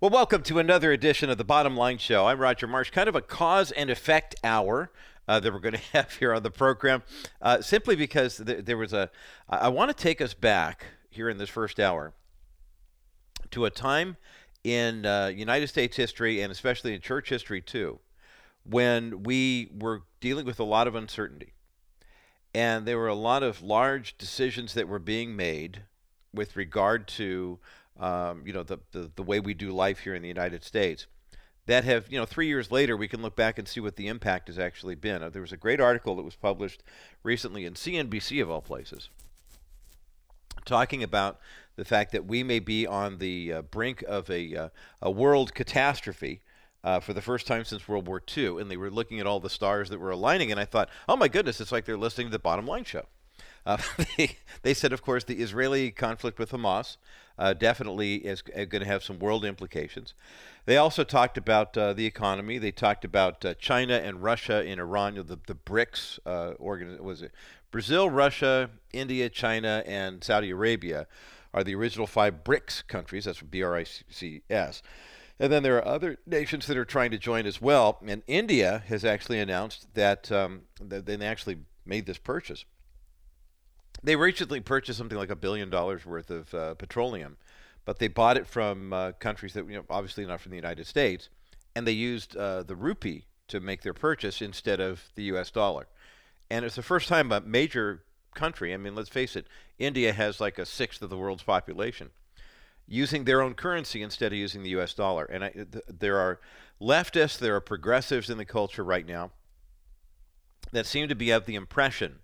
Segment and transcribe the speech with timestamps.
[0.00, 2.26] Well, welcome to another edition of the Bottom Line Show.
[2.26, 4.90] I'm Roger Marsh, kind of a cause and effect hour.
[5.28, 7.02] Uh, that we're going to have here on the program,
[7.42, 9.10] uh, simply because th- there was a.
[9.46, 12.14] I want to take us back here in this first hour
[13.50, 14.16] to a time
[14.64, 17.98] in uh, United States history and especially in church history too,
[18.64, 21.52] when we were dealing with a lot of uncertainty,
[22.54, 25.82] and there were a lot of large decisions that were being made
[26.32, 27.58] with regard to
[28.00, 31.06] um, you know, the, the, the way we do life here in the United States
[31.66, 34.08] that have, you know, three years later, we can look back and see what the
[34.08, 35.22] impact has actually been.
[35.22, 36.82] Uh, there was a great article that was published
[37.22, 39.10] recently in CNBC, of all places,
[40.64, 41.38] talking about
[41.76, 44.68] the fact that we may be on the uh, brink of a, uh,
[45.00, 46.42] a world catastrophe.
[46.82, 49.38] Uh, for the first time since World War II, and they were looking at all
[49.38, 52.28] the stars that were aligning, and I thought, oh my goodness, it's like they're listening
[52.28, 53.04] to the Bottom Line Show.
[53.66, 53.78] Uh,
[54.16, 56.96] they, they, said, of course, the Israeli conflict with Hamas
[57.38, 60.14] uh, definitely is going to have some world implications.
[60.66, 62.58] They also talked about uh, the economy.
[62.58, 67.22] They talked about uh, China and Russia and Iran, the, the BRICS uh, organ was
[67.22, 67.32] it
[67.70, 71.06] Brazil, Russia, India, China, and Saudi Arabia
[71.54, 73.24] are the original five BRICS countries.
[73.24, 74.82] That's B R I C S.
[75.38, 77.98] And then there are other nations that are trying to join as well.
[78.06, 82.66] And India has actually announced that, um, that they actually made this purchase
[84.02, 87.36] they recently purchased something like a billion dollars worth of uh, petroleum,
[87.84, 90.86] but they bought it from uh, countries that, you know, obviously not from the United
[90.86, 91.28] States,
[91.74, 95.50] and they used uh, the rupee to make their purchase instead of the U.S.
[95.50, 95.88] dollar.
[96.50, 98.02] And it's the first time a major
[98.34, 99.46] country, I mean, let's face it,
[99.78, 102.10] India has like a sixth of the world's population,
[102.86, 104.94] using their own currency instead of using the U.S.
[104.94, 105.24] dollar.
[105.24, 106.40] And I, th- there are
[106.80, 109.30] leftists, there are progressives in the culture right now
[110.72, 112.19] that seem to be of the impression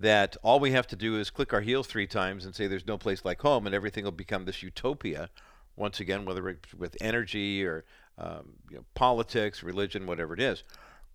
[0.00, 2.86] that all we have to do is click our heels three times and say there's
[2.86, 5.30] no place like home, and everything will become this utopia.
[5.76, 7.84] Once again, whether it's with energy or
[8.18, 10.62] um, you know, politics, religion, whatever it is.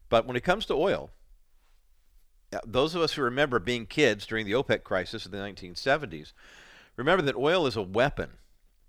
[0.09, 1.09] But when it comes to oil,
[2.53, 6.33] uh, those of us who remember being kids during the OPEC crisis in the 1970s,
[6.95, 8.31] remember that oil is a weapon.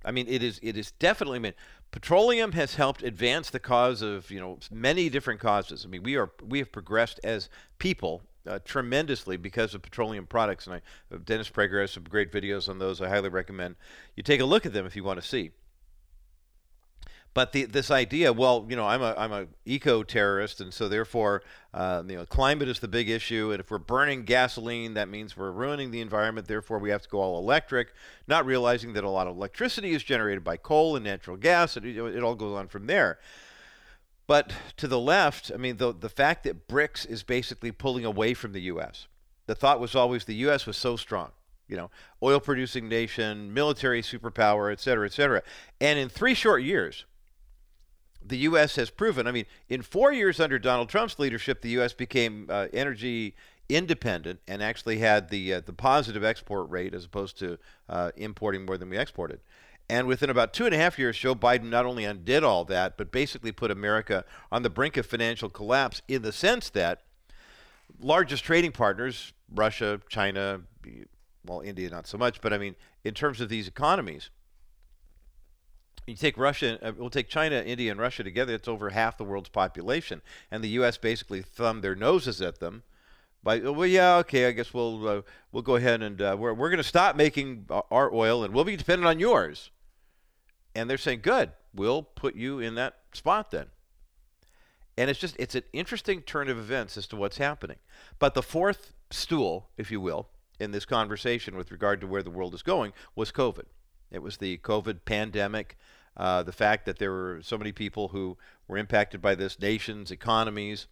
[0.05, 1.37] I mean, it is it is definitely.
[1.37, 1.55] I mean,
[1.91, 5.85] petroleum has helped advance the cause of you know many different causes.
[5.85, 10.67] I mean, we are we have progressed as people uh, tremendously because of petroleum products.
[10.67, 13.01] And I, uh, Dennis Prager has some great videos on those.
[13.01, 13.77] I highly recommend
[14.15, 15.53] you take a look at them if you want to see.
[17.37, 20.89] But the, this idea, well, you know, I'm a I'm a eco terrorist, and so
[20.89, 21.43] therefore,
[21.75, 23.51] uh, you know, climate is the big issue.
[23.53, 26.49] And if we're burning gasoline, that means we're ruining the environment.
[26.49, 27.93] Therefore, we have to go all electric.
[28.27, 31.77] Not realizing that a lot of electricity is generated by coal and natural gas.
[31.77, 33.19] It, it all goes on from there.
[34.27, 38.35] But to the left, I mean, the, the fact that BRICS is basically pulling away
[38.35, 39.07] from the U.S.
[39.47, 40.67] The thought was always the U.S.
[40.67, 41.31] was so strong,
[41.69, 41.91] you know,
[42.23, 45.43] oil producing nation, military superpower, et cetera, et cetera.
[45.81, 47.05] And in three short years,
[48.21, 48.75] the U.S.
[48.75, 51.93] has proven, I mean, in four years under Donald Trump's leadership, the U.S.
[51.93, 53.37] became uh, energy
[53.69, 57.59] independent and actually had the, uh, the positive export rate as opposed to
[57.89, 59.41] uh, importing more than we exported.
[59.89, 62.97] And within about two and a half years, Joe Biden not only undid all that,
[62.97, 67.03] but basically put America on the brink of financial collapse in the sense that
[68.01, 70.63] largest trading partners, Russia, China,
[71.45, 74.31] well, India not so much, but I mean, in terms of these economies,
[76.07, 79.25] you take Russia, uh, we'll take China, India, and Russia together, it's over half the
[79.25, 80.23] world's population.
[80.51, 80.97] And the U.S.
[80.97, 82.85] basically thumbed their noses at them
[83.43, 86.55] by, oh, well, yeah, okay, I guess we'll, uh, we'll go ahead and uh, we're,
[86.55, 89.71] we're going to stop making our oil and we'll be dependent on yours.
[90.77, 93.69] And they're saying, good, we'll put you in that spot then.
[94.99, 97.79] And it's just, it's an interesting turn of events as to what's happening.
[98.19, 100.29] But the fourth stool, if you will,
[100.61, 103.65] in this conversation with regard to where the world is going was COVID.
[104.11, 105.79] It was the COVID pandemic,
[106.15, 108.37] uh, the fact that there were so many people who
[108.69, 110.89] were impacted by this, nations, economies,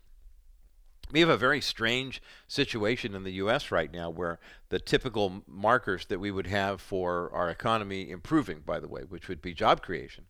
[1.13, 3.71] we have a very strange situation in the U.S.
[3.71, 4.39] right now where
[4.69, 9.29] the typical markers that we would have for our economy improving, by the way, which
[9.29, 10.25] would be job creation,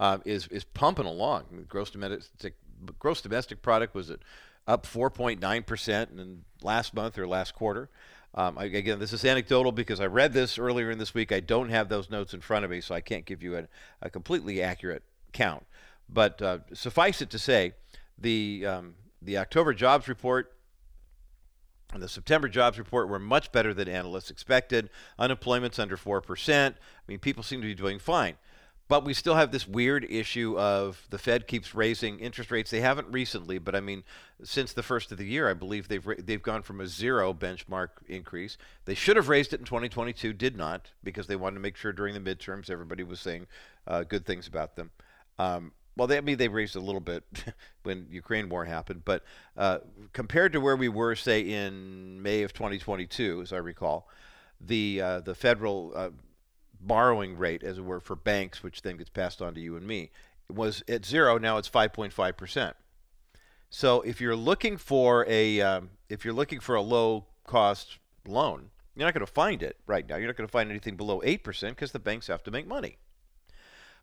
[0.00, 1.66] uh, is, is pumping along.
[1.68, 2.54] Gross domestic,
[2.98, 4.20] gross domestic product was at
[4.66, 7.88] up 4.9% in last month or last quarter.
[8.34, 11.32] Um, again, this is anecdotal because I read this earlier in this week.
[11.32, 13.68] I don't have those notes in front of me, so I can't give you a,
[14.00, 15.02] a completely accurate
[15.32, 15.66] count.
[16.08, 17.72] But uh, suffice it to say,
[18.18, 20.52] the um, the October jobs report
[21.92, 24.88] and the September jobs report were much better than analysts expected.
[25.18, 26.70] Unemployment's under 4%.
[26.70, 26.74] I
[27.06, 28.36] mean, people seem to be doing fine.
[28.88, 32.70] But we still have this weird issue of the Fed keeps raising interest rates.
[32.70, 34.02] They haven't recently, but I mean,
[34.42, 37.88] since the first of the year, I believe they've they've gone from a zero benchmark
[38.06, 38.58] increase.
[38.84, 41.92] They should have raised it in 2022, did not, because they wanted to make sure
[41.92, 43.46] during the midterms everybody was saying
[43.86, 44.90] uh, good things about them.
[45.38, 47.24] Um, well, they, I mean, they raised a little bit
[47.82, 49.22] when Ukraine war happened, but
[49.56, 49.78] uh,
[50.12, 54.08] compared to where we were, say, in May of 2022, as I recall,
[54.60, 56.10] the uh, the federal uh,
[56.80, 59.86] borrowing rate, as it were, for banks, which then gets passed on to you and
[59.86, 60.10] me,
[60.48, 61.38] was at zero.
[61.38, 62.76] Now it's 5.5 percent.
[63.68, 68.70] So if you're looking for a um, if you're looking for a low cost loan,
[68.94, 70.16] you're not going to find it right now.
[70.16, 72.66] You're not going to find anything below eight percent because the banks have to make
[72.66, 72.98] money.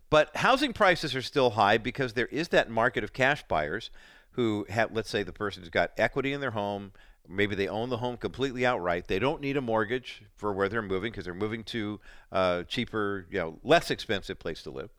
[0.10, 3.92] But housing prices are still high because there is that market of cash buyers
[4.32, 6.92] who have, let's say, the person's got equity in their home,
[7.28, 9.08] maybe they own the home completely outright.
[9.08, 12.00] They don't need a mortgage for where they're moving because they're moving to
[12.32, 14.90] a cheaper, you know, less expensive place to live.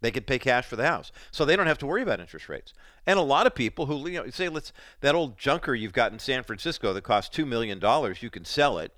[0.00, 2.48] They can pay cash for the house, so they don't have to worry about interest
[2.48, 2.72] rates.
[3.06, 6.10] And a lot of people who, you know, say, let's that old junker you've got
[6.10, 8.94] in San Francisco that costs two million dollars, you can sell it,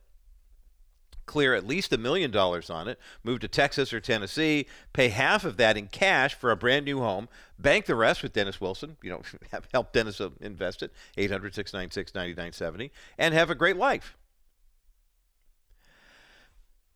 [1.33, 5.47] clear at least a million dollars on it, move to Texas or Tennessee, pay half
[5.47, 7.27] of that in cash for a brand new home,
[7.59, 9.23] bank the rest with Dennis Wilson, you know,
[9.73, 14.19] help Dennis uh, invest it, 800 696 9970, and have a great life.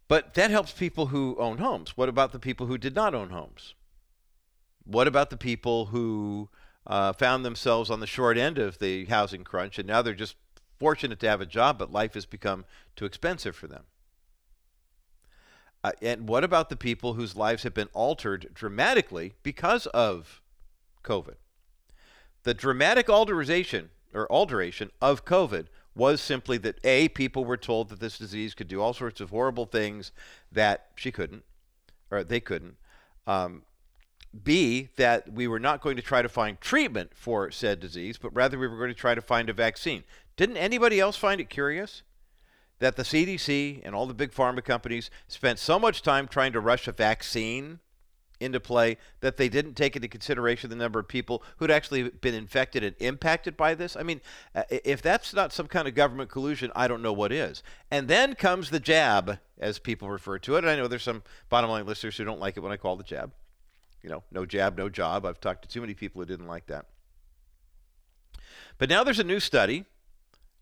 [0.06, 1.96] But that helps people who own homes.
[1.96, 3.74] What about the people who did not own homes?
[4.84, 6.50] What about the people who
[6.86, 10.36] uh, found themselves on the short end of the housing crunch and now they're just
[10.78, 12.66] fortunate to have a job, but life has become
[12.96, 13.84] too expensive for them?
[15.86, 20.42] Uh, and what about the people whose lives have been altered dramatically because of
[21.04, 21.36] COVID?
[22.42, 28.00] The dramatic alteration or alteration of COVID was simply that a people were told that
[28.00, 30.10] this disease could do all sorts of horrible things
[30.50, 31.44] that she couldn't
[32.10, 32.78] or they couldn't.
[33.28, 33.62] Um,
[34.42, 38.34] B, that we were not going to try to find treatment for said disease, but
[38.34, 40.02] rather we were going to try to find a vaccine.
[40.36, 42.02] Didn't anybody else find it curious
[42.78, 46.60] that the CDC and all the big pharma companies spent so much time trying to
[46.60, 47.80] rush a vaccine
[48.38, 52.34] into play that they didn't take into consideration the number of people who'd actually been
[52.34, 53.96] infected and impacted by this?
[53.96, 54.20] I mean,
[54.54, 57.62] uh, if that's not some kind of government collusion, I don't know what is.
[57.90, 60.58] And then comes the jab, as people refer to it.
[60.58, 62.96] And I know there's some bottom line listeners who don't like it when I call
[62.96, 63.32] the jab
[64.06, 65.26] you know, no jab, no job.
[65.26, 66.86] I've talked to too many people who didn't like that.
[68.78, 69.84] But now there's a new study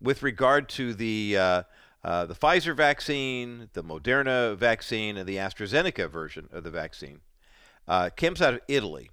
[0.01, 1.63] with regard to the uh,
[2.05, 7.19] uh, the Pfizer vaccine, the Moderna vaccine, and the AstraZeneca version of the vaccine.
[7.87, 9.09] Uh, comes out of Italy,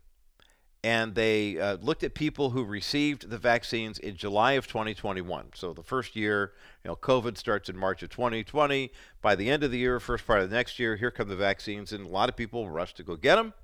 [0.84, 5.50] and they uh, looked at people who received the vaccines in July of 2021.
[5.54, 6.52] So the first year,
[6.84, 8.92] you know, COVID starts in March of 2020.
[9.20, 11.36] By the end of the year, first part of the next year, here come the
[11.36, 13.54] vaccines, and a lot of people rush to go get them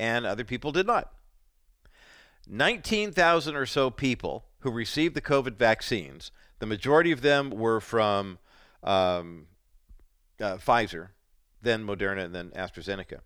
[0.00, 1.12] and other people did not.
[2.48, 8.38] 19,000 or so people who received the COVID vaccines, the majority of them were from
[8.82, 9.46] um,
[10.40, 11.08] uh, Pfizer,
[11.62, 13.20] then Moderna, and then AstraZeneca.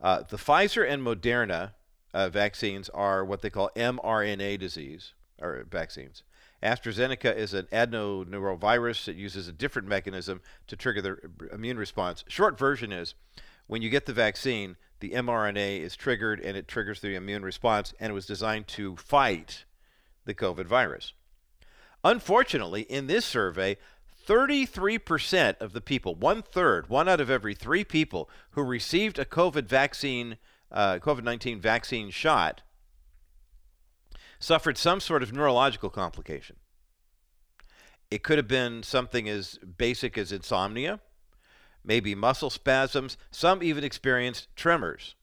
[0.00, 1.72] Uh, the Pfizer and Moderna
[2.14, 6.22] uh, vaccines are what they call mRNA disease or vaccines.
[6.62, 11.18] AstraZeneca is an adenovirus that uses a different mechanism to trigger the
[11.52, 12.24] immune response.
[12.28, 13.14] Short version is
[13.66, 17.94] when you get the vaccine, the mRNA is triggered and it triggers the immune response,
[18.00, 19.64] and it was designed to fight
[20.24, 21.12] the COVID virus.
[22.02, 23.76] Unfortunately, in this survey,
[24.28, 29.24] 33% of the people, one third, one out of every three people who received a
[29.24, 30.36] COVID vaccine,
[30.70, 32.60] uh, COVID 19 vaccine shot,
[34.38, 36.56] suffered some sort of neurological complication.
[38.10, 41.00] It could have been something as basic as insomnia
[41.88, 43.16] maybe muscle spasms.
[43.30, 45.16] Some even experienced tremors.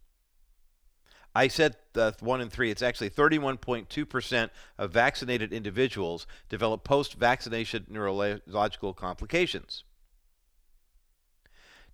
[1.35, 2.71] I said uh, one in three.
[2.71, 9.83] It's actually 31.2% of vaccinated individuals develop post vaccination neurological complications.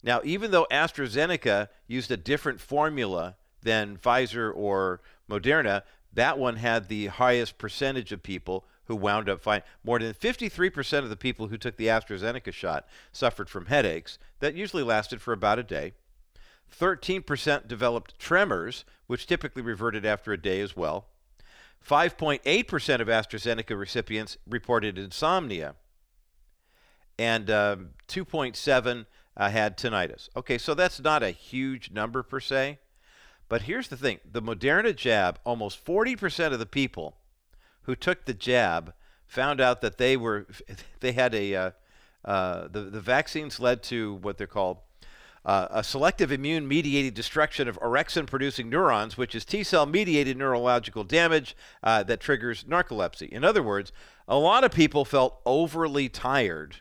[0.03, 5.83] Now, even though AstraZeneca used a different formula than Pfizer or Moderna,
[6.13, 9.63] that one had the highest percentage of people who wound up fine.
[9.83, 14.55] More than 53% of the people who took the AstraZeneca shot suffered from headaches that
[14.55, 15.93] usually lasted for about a day.
[16.77, 21.07] 13% developed tremors, which typically reverted after a day as well.
[21.87, 25.75] 5.8% of AstraZeneca recipients reported insomnia,
[27.17, 30.29] and um, 2.7 uh, had tinnitus.
[30.35, 32.79] Okay, so that's not a huge number per se,
[33.49, 37.17] but here's the thing: the Moderna jab, almost 40% of the people
[37.83, 38.93] who took the jab
[39.25, 40.47] found out that they were
[40.99, 41.71] they had a uh,
[42.23, 44.77] uh, the the vaccines led to what they're called
[45.45, 50.37] uh, a selective immune mediated destruction of orexin producing neurons, which is T cell mediated
[50.37, 53.27] neurological damage uh, that triggers narcolepsy.
[53.29, 53.91] In other words,
[54.27, 56.77] a lot of people felt overly tired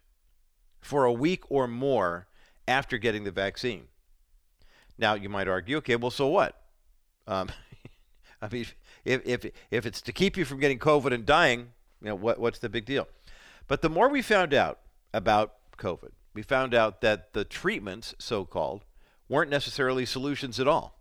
[0.80, 2.26] for a week or more
[2.68, 3.84] after getting the vaccine.
[4.98, 6.60] Now, you might argue, okay, well, so what?
[7.26, 7.48] Um,
[8.42, 8.66] I mean,
[9.04, 11.68] if, if, if it's to keep you from getting COVID and dying,
[12.02, 13.08] you know, what, what's the big deal?
[13.66, 14.80] But the more we found out
[15.12, 18.84] about COVID, we found out that the treatments, so called,
[19.28, 21.00] weren't necessarily solutions at all.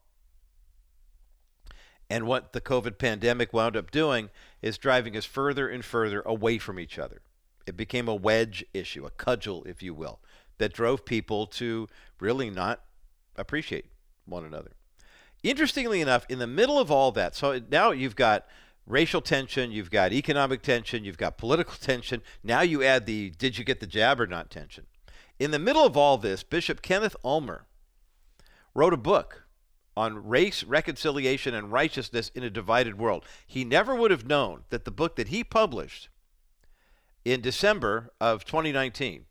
[2.09, 4.29] And what the COVID pandemic wound up doing
[4.62, 7.21] is driving us further and further away from each other.
[7.67, 10.19] It became a wedge issue, a cudgel, if you will,
[10.57, 11.88] that drove people to
[12.19, 12.81] really not
[13.36, 13.86] appreciate
[14.25, 14.71] one another.
[15.43, 18.48] Interestingly enough, in the middle of all that, so now you've got
[18.88, 22.21] racial tension, you've got economic tension, you've got political tension.
[22.43, 24.86] Now you add the did you get the jab or not tension.
[25.39, 27.65] In the middle of all this, Bishop Kenneth Ulmer
[28.75, 29.46] wrote a book
[29.96, 33.25] on race, reconciliation, and righteousness in a divided world.
[33.48, 36.10] He never would have known that the book that he published
[37.24, 39.25] in December of 2019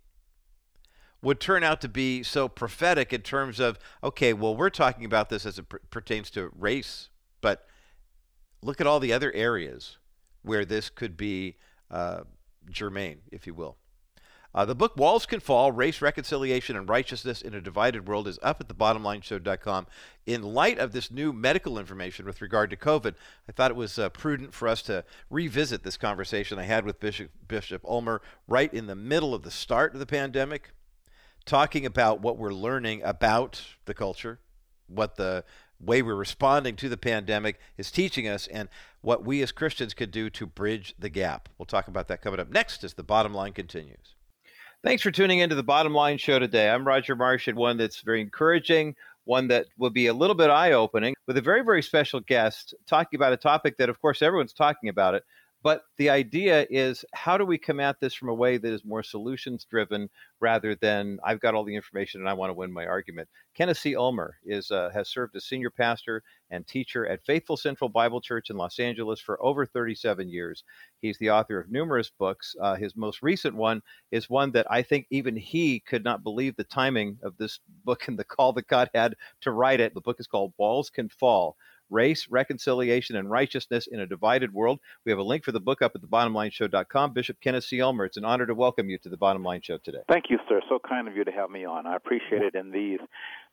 [1.21, 5.29] would turn out to be so prophetic in terms of okay, well, we're talking about
[5.29, 7.09] this as it per- pertains to race,
[7.41, 7.67] but
[8.62, 9.99] look at all the other areas
[10.43, 11.57] where this could be
[11.91, 12.21] uh,
[12.71, 13.77] germane, if you will.
[14.59, 18.41] Uh, the book Walls Can Fall Race, Reconciliation, and Righteousness in a Divided World is
[18.43, 19.87] up at thebottomlineshow.com.
[20.27, 23.15] In light of this new medical information with regard to COVID,
[23.49, 26.99] I thought it was uh, prudent for us to revisit this conversation I had with
[26.99, 30.73] Bishop, Bishop Ulmer right in the middle of the start of the pandemic,
[31.45, 34.41] talking about what we're learning about the culture,
[34.88, 35.45] what the
[35.79, 38.69] way we're responding to the pandemic is teaching us and
[39.03, 41.49] what we as Christians could do to bridge the gap.
[41.59, 44.17] We'll talk about that coming up next as the bottom line continues.
[44.85, 46.70] Thanks for tuning into the Bottom Line Show today.
[46.70, 48.94] I'm Roger Marsh, and one that's very encouraging,
[49.25, 52.75] one that will be a little bit eye opening, with a very, very special guest
[52.87, 55.25] talking about a topic that, of course, everyone's talking about it,
[55.62, 58.85] but the idea is how do we come at this from a way that is
[58.85, 60.09] more solutions driven
[60.41, 63.29] rather than I've got all the information and I want to win my argument.
[63.55, 63.85] Kenneth.
[63.97, 68.50] Ulmer is uh, has served as senior pastor and teacher at Faithful Central Bible Church
[68.50, 70.62] in Los Angeles for over 37 years.
[71.00, 72.55] He's the author of numerous books.
[72.61, 76.57] Uh, his most recent one is one that I think even he could not believe
[76.57, 79.95] the timing of this book and the call that God had to write it.
[79.95, 81.57] The book is called Walls Can Fall
[81.90, 84.78] race, reconciliation, and righteousness in a divided world.
[85.04, 87.12] We have a link for the book up at thebottomlineshow.com.
[87.12, 87.80] Bishop Kenneth C.
[87.80, 90.00] Ulmer, it's an honor to welcome you to the Bottom Line Show today.
[90.09, 90.61] Thank you, sir.
[90.68, 91.87] So kind of you to have me on.
[91.87, 93.00] I appreciate it in these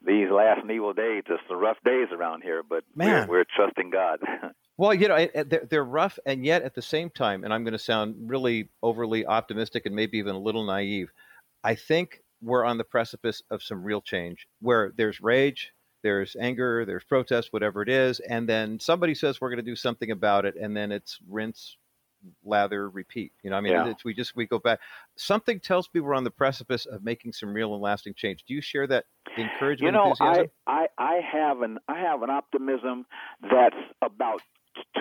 [0.06, 1.24] these last and evil days.
[1.27, 3.27] It's the rough days around here, but Man.
[3.27, 4.20] We're, we're trusting God.
[4.77, 5.25] Well, you know,
[5.70, 9.25] they're rough, and yet at the same time, and I'm going to sound really overly
[9.25, 11.12] optimistic and maybe even a little naive.
[11.63, 15.72] I think we're on the precipice of some real change where there's rage,
[16.06, 19.76] there's anger, there's protest, whatever it is, and then somebody says we're going to do
[19.76, 21.78] something about it, and then it's rinse,
[22.44, 23.32] lather, repeat.
[23.44, 23.92] You know, I mean, yeah.
[24.06, 24.82] we just we go back.
[25.18, 28.44] Something tells me we're on the precipice of making some real and lasting change.
[28.48, 29.82] Do you share that encouragement?
[29.82, 30.52] You know, enthusiasm?
[30.68, 33.08] I, I I have an I have an optimism
[33.42, 34.42] that's about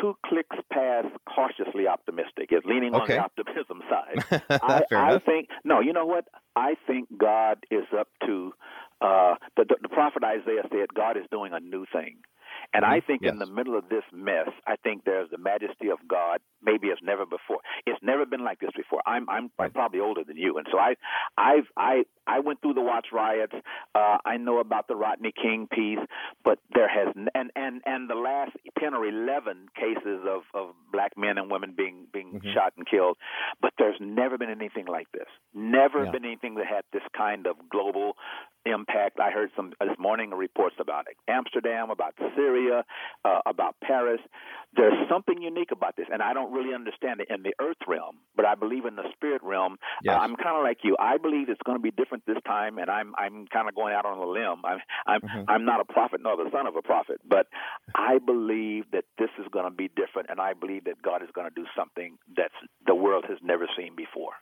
[0.00, 2.48] two clicks past cautiously optimistic.
[2.50, 3.18] Is leaning okay.
[3.18, 4.42] on the optimism side.
[4.50, 5.80] I, I think no.
[5.80, 6.24] You know what?
[6.56, 8.52] I think God is up to
[9.04, 12.16] uh, the, the, the prophet Isaiah said, God is doing a new thing.
[12.72, 13.06] And I mm-hmm.
[13.06, 13.32] think yes.
[13.32, 16.98] in the middle of this mess, I think there's the majesty of God, maybe as
[17.02, 17.58] never before.
[17.86, 19.02] It's never been like this before.
[19.06, 19.66] I'm I'm, right.
[19.66, 20.94] I'm probably older than you, and so I
[21.36, 23.54] I've I I went through the Watts riots.
[23.94, 25.98] Uh, I know about the Rodney King piece,
[26.44, 31.12] but there has and and and the last ten or eleven cases of of black
[31.16, 32.52] men and women being being mm-hmm.
[32.54, 33.18] shot and killed.
[33.60, 35.28] But there's never been anything like this.
[35.54, 36.10] Never yeah.
[36.10, 38.14] been anything that had this kind of global
[38.66, 39.20] impact.
[39.20, 41.16] I heard some this morning reports about it.
[41.28, 42.84] Amsterdam, about Syria,
[43.24, 44.20] uh, about Paris.
[44.76, 48.16] There's something unique about this, and I don't really understand it in the earth realm,
[48.34, 49.76] but I believe in the spirit realm.
[50.02, 50.16] Yes.
[50.16, 50.96] Uh, I'm kind of like you.
[50.98, 53.94] I believe it's going to be different this time, and I'm I'm kind of going
[53.94, 54.64] out on a limb.
[54.64, 55.44] I'm I'm mm-hmm.
[55.48, 57.46] I'm not a prophet nor the son of a prophet, but
[57.94, 61.28] I believe that this is going to be different, and I believe that God is
[61.34, 62.54] going to do something that's
[62.86, 64.32] the world has never seen before.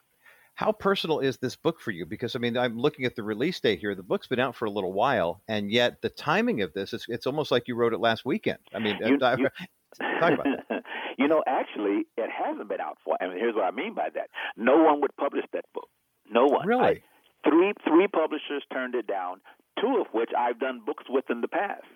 [0.62, 2.06] How personal is this book for you?
[2.06, 3.96] Because I mean, I'm looking at the release date here.
[3.96, 7.04] The book's been out for a little while, and yet the timing of this is
[7.08, 8.58] it's almost like you wrote it last weekend.
[8.72, 9.48] I mean, you, I, you,
[10.20, 10.84] talk about that.
[11.18, 13.16] you know, actually, it hasn't been out for.
[13.20, 15.88] I mean, here's what I mean by that: no one would publish that book.
[16.30, 16.64] No one.
[16.64, 17.02] Really?
[17.44, 19.40] I, three three publishers turned it down.
[19.80, 21.86] Two of which I've done books with in the past.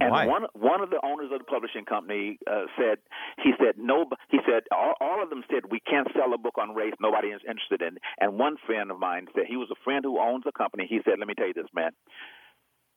[0.00, 0.26] And Why?
[0.26, 2.98] one one of the owners of the publishing company uh, said
[3.44, 6.56] he said no he said all, all of them said we can't sell a book
[6.56, 7.98] on race nobody is interested in.
[8.18, 10.86] And one friend of mine said he was a friend who owns a company.
[10.88, 11.92] He said, "Let me tell you this, man."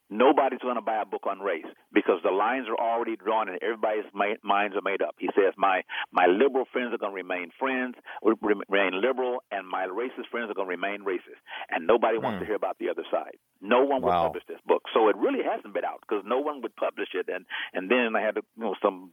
[0.08, 3.58] Nobody's going to buy a book on race because the lines are already drawn and
[3.62, 5.16] everybody's minds are made up.
[5.18, 9.88] He says my my liberal friends are going to remain friends, remain liberal, and my
[9.90, 11.42] racist friends are going to remain racist.
[11.72, 12.54] And nobody wants to hmm.
[12.54, 13.36] hear about the other side.
[13.62, 14.22] No one wow.
[14.24, 14.55] would publish this
[14.96, 17.28] so it really hasn't been out because no one would publish it.
[17.28, 19.12] And and then I had you know some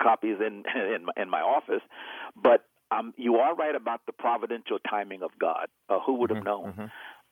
[0.00, 1.82] copies in in my, in my office,
[2.40, 5.68] but um, you are right about the providential timing of God.
[5.88, 6.72] Uh, who would have mm-hmm, known?
[6.72, 6.84] Mm-hmm.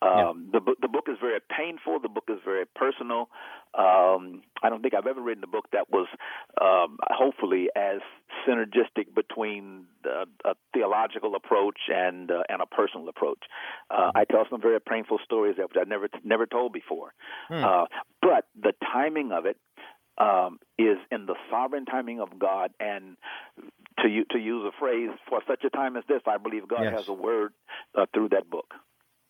[0.03, 0.33] Um, yeah.
[0.53, 2.01] The book the book is very painful.
[2.01, 3.29] The book is very personal.
[3.77, 6.09] Um, I don't think I've ever written a book that was
[6.61, 8.01] um, hopefully as
[8.47, 13.41] synergistic between the, a theological approach and uh, and a personal approach.
[13.91, 17.13] Uh, I tell some very painful stories that I never never told before.
[17.49, 17.65] Hmm.
[17.65, 17.85] Uh,
[18.23, 19.57] but the timing of it
[20.19, 22.71] um, is in the sovereign timing of God.
[22.79, 23.17] And
[23.99, 26.95] to to use a phrase, for such a time as this, I believe God yes.
[26.95, 27.53] has a word
[27.95, 28.75] uh, through that book.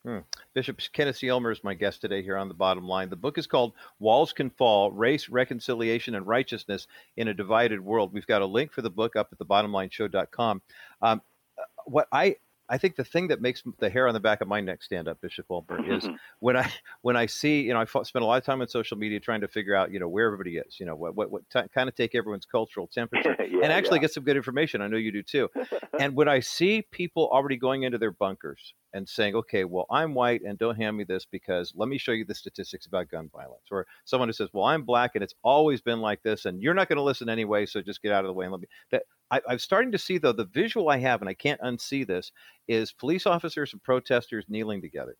[0.03, 0.19] Hmm.
[0.55, 1.29] Bishop Kenneth C.
[1.29, 3.09] Ulmer is my guest today here on the bottom line.
[3.09, 8.11] The book is called Walls Can Fall Race, Reconciliation, and Righteousness in a Divided World.
[8.11, 10.61] We've got a link for the book up at the thebottomlineshow.com.
[11.03, 11.21] Um,
[11.57, 12.37] uh, what I
[12.71, 15.09] I think the thing that makes the hair on the back of my neck stand
[15.09, 16.15] up, Bishop Ulmer, is mm-hmm.
[16.39, 18.97] when I when I see you know I spend a lot of time on social
[18.97, 21.49] media trying to figure out you know where everybody is, you know what what, what
[21.49, 24.03] t- kind of take everyone's cultural temperature yeah, and actually yeah.
[24.03, 24.81] get some good information.
[24.81, 25.49] I know you do too.
[25.99, 30.13] and when I see people already going into their bunkers and saying, okay, well I'm
[30.13, 33.29] white and don't hand me this because let me show you the statistics about gun
[33.33, 36.63] violence, or someone who says, well I'm black and it's always been like this and
[36.63, 38.61] you're not going to listen anyway, so just get out of the way and let
[38.61, 38.67] me.
[38.91, 42.05] That I, I'm starting to see though the visual I have, and I can't unsee
[42.05, 42.31] this,
[42.67, 45.15] is police officers and protesters kneeling together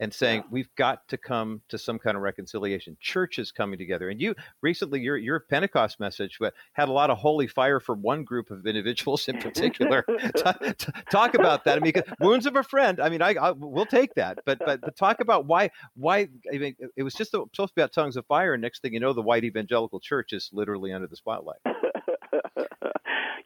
[0.00, 0.48] and saying yeah.
[0.50, 2.96] we've got to come to some kind of reconciliation.
[3.00, 6.38] Churches coming together, and you recently your your Pentecost message
[6.72, 10.04] had a lot of holy fire for one group of individuals in particular.
[11.10, 11.78] talk about that.
[11.78, 13.00] I mean, wounds of a friend.
[13.00, 16.28] I mean, I, I we'll take that, but, but but talk about why why.
[16.52, 18.94] I mean, it was just supposed to be about tongues of fire, and next thing
[18.94, 21.60] you know, the white evangelical church is literally under the spotlight.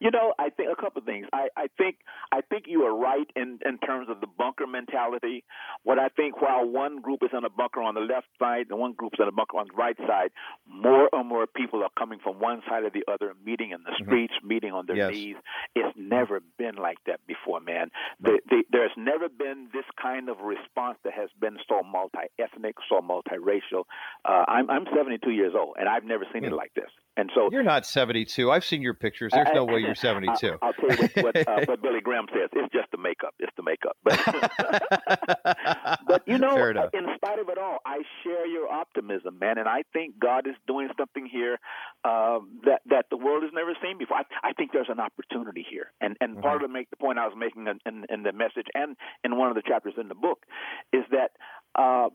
[0.02, 1.28] You know, I think a couple of things.
[1.32, 1.98] I, I think
[2.32, 5.44] I think you are right in in terms of the bunker mentality.
[5.84, 8.80] What I think while one group is in a bunker on the left side and
[8.80, 10.30] one group is in a bunker on the right side,
[10.66, 13.90] more and more people are coming from one side or the other, meeting in the
[13.90, 14.04] mm-hmm.
[14.04, 14.48] streets, mm-hmm.
[14.48, 15.12] meeting on their yes.
[15.12, 15.36] knees.
[15.76, 17.90] It's never been like that before, man.
[18.20, 23.00] The, the, there's never been this kind of response that has been so multi-ethnic, so
[23.00, 23.84] multiracial.
[24.24, 26.90] Uh, I'm I'm 72 years old, and I've never seen it like this.
[27.16, 28.50] And so you're not 72.
[28.50, 29.32] I've seen your pictures.
[29.34, 30.56] There's no way you're you're 72.
[30.62, 32.48] I, will tell you what, what, uh, what, Billy Graham says.
[32.52, 33.34] It's just the makeup.
[33.38, 33.96] It's the makeup.
[34.02, 36.56] But, but you know,
[36.94, 40.54] in spite of it all, I share your optimism, man, and I think God is
[40.66, 41.58] doing something here
[42.04, 44.18] uh, that that the world has never seen before.
[44.18, 46.42] I, I think there's an opportunity here, and and mm-hmm.
[46.42, 48.96] part of the, make, the point I was making in, in, in the message and
[49.24, 50.44] in one of the chapters in the book
[50.92, 51.32] is that.
[51.74, 52.10] Uh,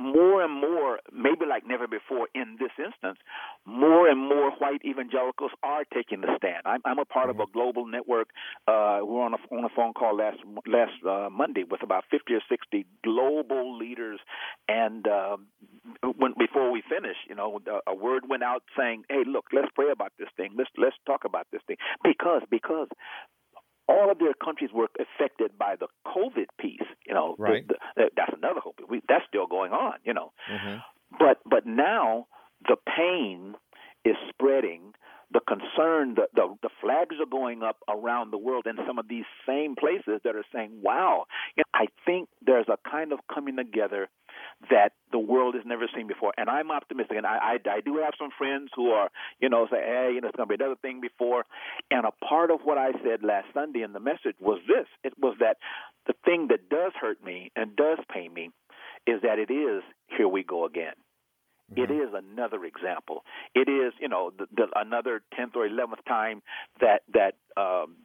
[0.00, 3.18] more and more, maybe like never before in this instance,
[3.66, 6.62] more and more white evangelicals are taking the stand.
[6.64, 7.40] I'm, I'm a part mm-hmm.
[7.40, 8.28] of a global network.
[8.66, 12.04] Uh, we were on a, on a phone call last last uh, Monday with about
[12.10, 14.20] 50 or 60 global leaders,
[14.68, 15.36] and uh,
[16.16, 19.90] when before we finished, you know, a word went out saying, "Hey, look, let's pray
[19.92, 20.54] about this thing.
[20.56, 22.88] Let's let's talk about this thing because because
[23.90, 26.88] all of their countries were affected by the COVID piece.
[27.06, 27.66] You know, right.
[27.66, 28.76] The, the, that's another hope.
[28.88, 29.94] We, that's still going on.
[30.04, 30.76] You know, mm-hmm.
[31.18, 32.26] but but now
[32.68, 33.54] the pain
[34.04, 34.94] is spreading.
[35.32, 39.08] The concern, the, the the flags are going up around the world in some of
[39.08, 41.26] these same places that are saying, "Wow,
[41.72, 44.08] I think there's a kind of coming together
[44.70, 46.32] that the world has never seen before.
[46.36, 49.66] And I'm optimistic, and I, I, I do have some friends who are, you know,
[49.70, 51.44] say, hey, you know, it's going to be another thing before.
[51.90, 55.14] And a part of what I said last Sunday in the message was this: it
[55.18, 55.56] was that
[56.06, 58.50] the thing that does hurt me and does pain me
[59.06, 59.82] is that it is
[60.16, 60.94] here we go again.
[61.72, 61.82] Mm-hmm.
[61.82, 63.24] It is another example.
[63.54, 66.42] It is, you know, the, the, another tenth or eleventh time
[66.80, 67.96] that that um,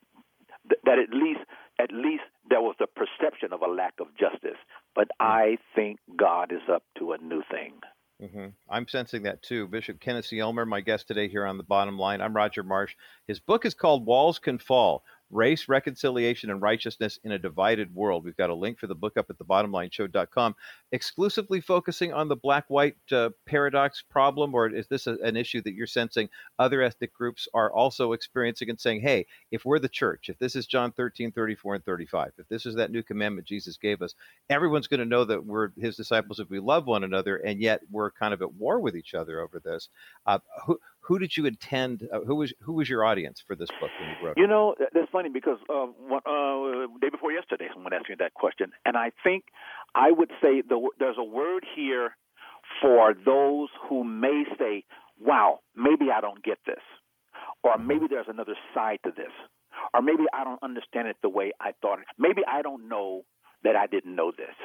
[0.70, 1.42] th- that at least
[1.80, 4.60] at least there was a perception of a lack of justice.
[4.94, 7.74] But I think God is up to a new thing.
[8.22, 8.48] Mm-hmm.
[8.70, 9.68] I'm sensing that too.
[9.68, 10.42] Bishop Kenneth C.
[10.42, 12.22] Ulmer, my guest today here on the bottom line.
[12.22, 12.96] I'm Roger Marsh.
[13.28, 15.04] His book is called Walls Can Fall
[15.36, 18.24] Race, Reconciliation, and Righteousness in a Divided World.
[18.24, 20.56] We've got a link for the book up at thebottomlineshow.com,
[20.94, 25.62] exclusively focusing on the black white uh, paradox problem, or is this a, an issue
[25.64, 29.90] that you're sensing other ethnic groups are also experiencing and saying, hey, if we're the
[29.90, 33.46] church, if this is John 13, 34, and 35, if this is that new commandment
[33.46, 34.16] Jesus gave us,
[34.50, 37.82] everyone's going to know that we're his disciples if we love one another, and yet
[37.92, 39.90] we're kind of at war with each other over this.
[40.26, 42.08] Uh, who, who did you intend?
[42.12, 44.38] Uh, who was who was your audience for this book when you wrote?
[44.38, 48.34] You know, that's funny because uh, one, uh, day before yesterday, someone asked me that
[48.34, 49.46] question, and I think
[49.94, 52.16] I would say the, there's a word here
[52.82, 54.84] for those who may say,
[55.20, 56.84] "Wow, maybe I don't get this,"
[57.64, 57.88] or mm-hmm.
[57.88, 59.32] maybe there's another side to this,
[59.94, 62.00] or maybe I don't understand it the way I thought.
[62.18, 63.26] Maybe I don't know
[63.64, 64.56] that I didn't know this.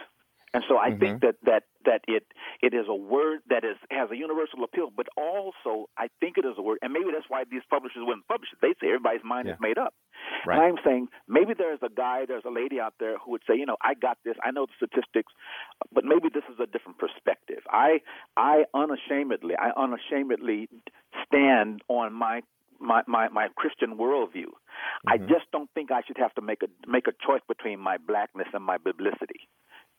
[0.53, 0.99] And so I mm-hmm.
[0.99, 2.27] think that, that that it
[2.61, 6.45] it is a word that is has a universal appeal, but also I think it
[6.45, 8.59] is a word, and maybe that's why these publishers wouldn't publish it.
[8.61, 9.55] They say everybody's mind yeah.
[9.55, 9.95] is made up.
[10.45, 10.59] Right.
[10.59, 13.57] And I'm saying maybe there's a guy, there's a lady out there who would say,
[13.57, 15.33] you know, I got this, I know the statistics,
[15.93, 17.63] but maybe this is a different perspective.
[17.71, 18.01] I
[18.37, 20.69] I unashamedly, I unashamedly
[21.27, 22.43] stand on my
[22.81, 24.51] my, my, my Christian worldview.
[24.51, 25.09] Mm-hmm.
[25.09, 27.99] I just don't think I should have to make a make a choice between my
[27.99, 29.47] blackness and my biblicity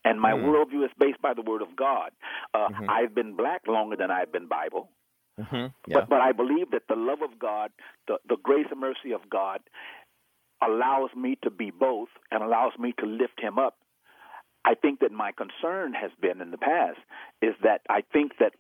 [0.04, 0.44] and my mm.
[0.44, 2.12] worldview is based by the Word of God.
[2.54, 2.90] Uh, mm-hmm.
[2.90, 4.90] I've been black longer than I've been Bible,
[5.40, 5.56] mm-hmm.
[5.56, 5.94] yeah.
[5.94, 7.72] but but I believe that the love of God,
[8.08, 9.60] the the grace and mercy of God,
[10.64, 13.76] allows me to be both and allows me to lift Him up.
[14.64, 17.00] I think that my concern has been in the past
[17.42, 18.54] is that I think that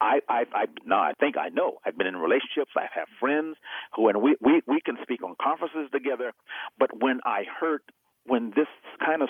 [0.00, 1.78] I, I, I, no, I think I know.
[1.84, 2.72] I've been in relationships.
[2.76, 3.56] I have friends
[3.94, 6.32] who, and we, we, we can speak on conferences together.
[6.78, 7.82] But when I hurt
[8.26, 8.68] when this
[9.04, 9.28] kind of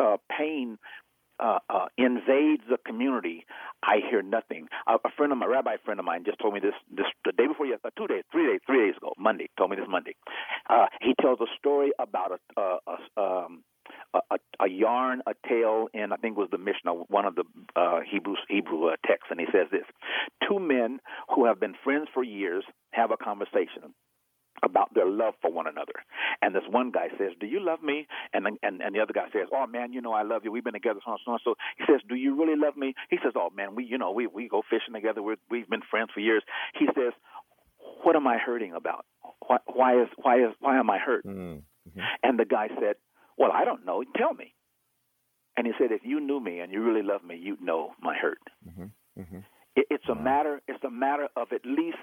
[0.00, 0.78] uh, pain
[1.40, 3.46] uh, uh, invades the community,
[3.82, 4.66] I hear nothing.
[4.86, 7.32] A, a friend of my rabbi friend of mine just told me this this the
[7.32, 9.48] day before yesterday, two days, three days, three days ago, Monday.
[9.56, 10.16] Told me this Monday.
[10.68, 13.62] Uh, he tells a story about a, a, um,
[14.14, 14.20] a,
[14.60, 17.44] a, yarn, a tale in I think it was the Mishnah, one of the
[17.76, 19.84] uh, Hebrew Hebrew uh, texts, and he says this:
[20.48, 20.98] Two men
[21.34, 23.94] who have been friends for years have a conversation
[24.62, 25.94] about their love for one another.
[26.42, 29.28] And this one guy says, "Do you love me?" And and and the other guy
[29.32, 30.52] says, "Oh man, you know I love you.
[30.52, 33.18] We've been together so and so so." He says, "Do you really love me?" He
[33.22, 35.22] says, "Oh man, we you know we we go fishing together.
[35.22, 36.42] we we've been friends for years."
[36.78, 37.12] He says,
[38.02, 39.06] "What am I hurting about?
[39.46, 42.00] Why why is why is why am I hurt?" Mm-hmm.
[42.22, 42.96] And the guy said,
[43.36, 44.02] "Well, I don't know.
[44.16, 44.54] Tell me."
[45.56, 48.16] And he said, "If you knew me and you really loved me, you'd know my
[48.16, 49.20] hurt." Mm-hmm.
[49.20, 49.38] Mm-hmm.
[49.90, 50.60] It's a matter.
[50.66, 51.98] It's a matter of at least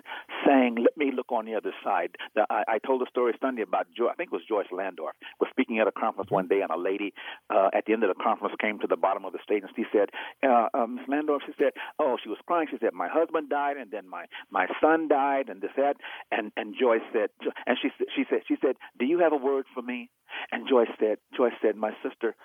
[0.46, 3.64] saying, "Let me look on the other side." Now, I, I told a story Sunday
[3.64, 4.08] about Joy.
[4.08, 6.78] I think it was Joyce Landorf was speaking at a conference one day, and a
[6.78, 7.14] lady
[7.50, 9.72] uh, at the end of the conference came to the bottom of the stage, and
[9.76, 10.10] she said,
[10.44, 13.78] uh, uh, "Miss Landorf," she said, "Oh, she was crying." She said, "My husband died,
[13.78, 15.98] and then my my son died, and this that."
[16.32, 17.30] And and Joyce said,
[17.66, 20.10] and she she said she said, "Do you have a word for me?"
[20.52, 22.36] And Joyce said, Joyce said, "My sister,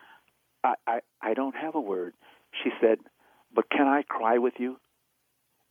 [0.65, 2.15] I I, I don't have a word."
[2.63, 2.99] She said,
[3.55, 4.79] "But can I cry with you?"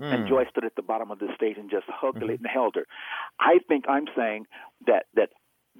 [0.01, 0.13] Mm.
[0.13, 0.29] And hmm.
[0.29, 2.29] Joyce stood at the bottom of the stage and just hugged mm-hmm.
[2.29, 2.85] and held her.
[3.39, 4.45] I think I'm saying
[4.88, 5.29] that that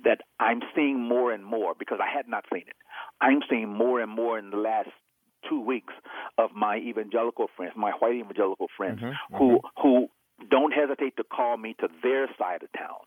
[0.04, 2.76] that I'm seeing more and more because I had not seen it.
[3.22, 4.90] I'm seeing more and more in the last
[5.50, 5.94] two weeks
[6.38, 9.36] of my evangelical friends, my white evangelical friends, mm-hmm.
[9.38, 9.82] who mm-hmm.
[9.82, 10.08] who
[10.50, 13.04] don't hesitate to call me to their side of town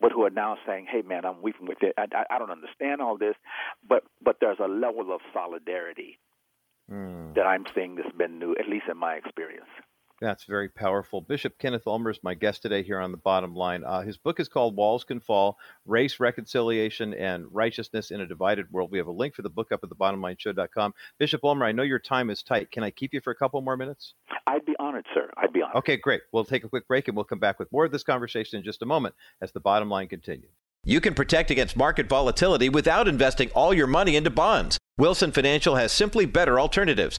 [0.00, 1.94] but who are now saying, "Hey, man, I'm weeping with it.
[1.96, 3.34] I, I, I don't understand all this,
[3.88, 6.18] but but there's a level of solidarity
[6.90, 7.34] mm.
[7.34, 9.70] that I'm seeing that's been new, at least in my experience."
[10.20, 11.20] That's very powerful.
[11.20, 13.84] Bishop Kenneth Ulmer is my guest today here on the bottom line.
[13.84, 18.72] Uh, his book is called Walls Can Fall Race, Reconciliation, and Righteousness in a Divided
[18.72, 18.90] World.
[18.90, 20.94] We have a link for the book up at thebottomlineshow.com.
[21.18, 22.70] Bishop Ulmer, I know your time is tight.
[22.70, 24.14] Can I keep you for a couple more minutes?
[24.46, 25.30] I'd be honored, sir.
[25.36, 25.76] I'd be honored.
[25.76, 26.22] Okay, great.
[26.32, 28.64] We'll take a quick break and we'll come back with more of this conversation in
[28.64, 30.50] just a moment as the bottom line continues.
[30.84, 34.78] You can protect against market volatility without investing all your money into bonds.
[34.96, 37.18] Wilson Financial has simply better alternatives.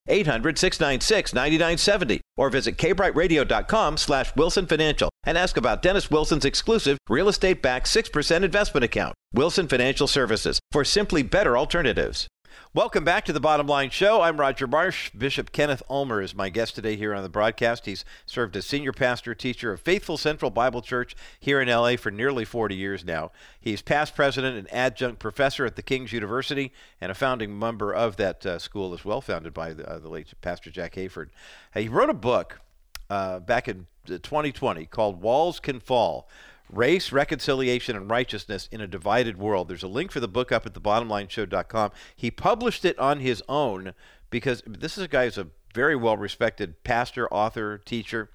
[0.11, 6.97] 800 696 9970 or visit kbrightradio.com slash Wilson Financial and ask about Dennis Wilson's exclusive
[7.09, 9.15] real estate backed 6% investment account.
[9.33, 12.27] Wilson Financial Services for simply better alternatives.
[12.73, 14.21] Welcome back to the Bottom Line Show.
[14.21, 15.09] I'm Roger Marsh.
[15.11, 17.85] Bishop Kenneth Ulmer is my guest today here on the broadcast.
[17.85, 22.11] He's served as senior pastor teacher of Faithful Central Bible Church here in LA for
[22.11, 23.31] nearly 40 years now.
[23.59, 28.17] He's past president and adjunct professor at the King's University and a founding member of
[28.17, 31.29] that uh, school as well, founded by the, uh, the, late Pastor Jack Hayford.
[31.73, 32.61] He wrote a book
[33.09, 36.27] uh, back in 2020 uh, called Walls Can Fall
[36.71, 39.67] Race, Reconciliation, and Righteousness in a Divided World.
[39.67, 41.91] There's a link for the book up at thebottomlineshow.com.
[42.15, 43.93] He published it on his own
[44.29, 48.29] because this is a guy who's a very well respected pastor, author, teacher.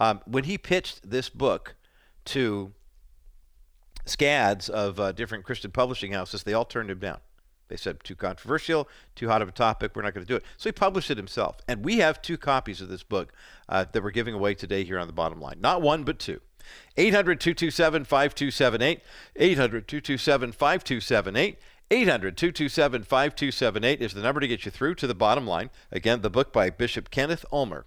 [0.00, 1.74] Um, when he pitched this book
[2.26, 2.72] to
[4.04, 7.18] scads of uh, different Christian publishing houses, they all turned him down.
[7.68, 10.44] They said, too controversial, too hot of a topic, we're not going to do it.
[10.56, 11.58] So he published it himself.
[11.68, 13.32] And we have two copies of this book
[13.68, 15.60] uh, that we're giving away today here on the bottom line.
[15.60, 16.40] Not one, but two.
[16.96, 19.00] 800 227 5278.
[19.36, 21.58] 800 227 5278.
[21.90, 25.70] 800 227 5278 is the number to get you through to the bottom line.
[25.90, 27.86] Again, the book by Bishop Kenneth Ulmer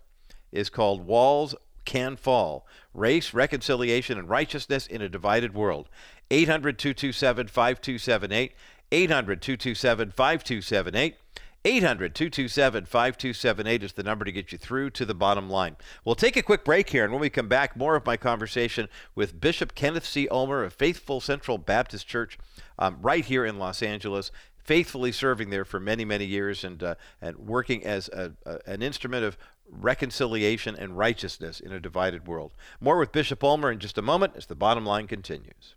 [0.52, 1.54] is called Walls
[1.86, 5.88] Can Fall Race, Reconciliation, and Righteousness in a Divided World.
[6.32, 8.54] 800 227 5278.
[8.92, 11.16] 800 227 5278.
[11.64, 15.78] 800 227 5278 is the number to get you through to the bottom line.
[16.04, 18.90] We'll take a quick break here, and when we come back, more of my conversation
[19.14, 20.28] with Bishop Kenneth C.
[20.30, 22.40] Ulmer of Faithful Central Baptist Church
[22.80, 24.32] um, right here in Los Angeles.
[24.58, 28.82] Faithfully serving there for many, many years and, uh, and working as a, a, an
[28.82, 32.52] instrument of reconciliation and righteousness in a divided world.
[32.80, 35.76] More with Bishop Ulmer in just a moment as the bottom line continues.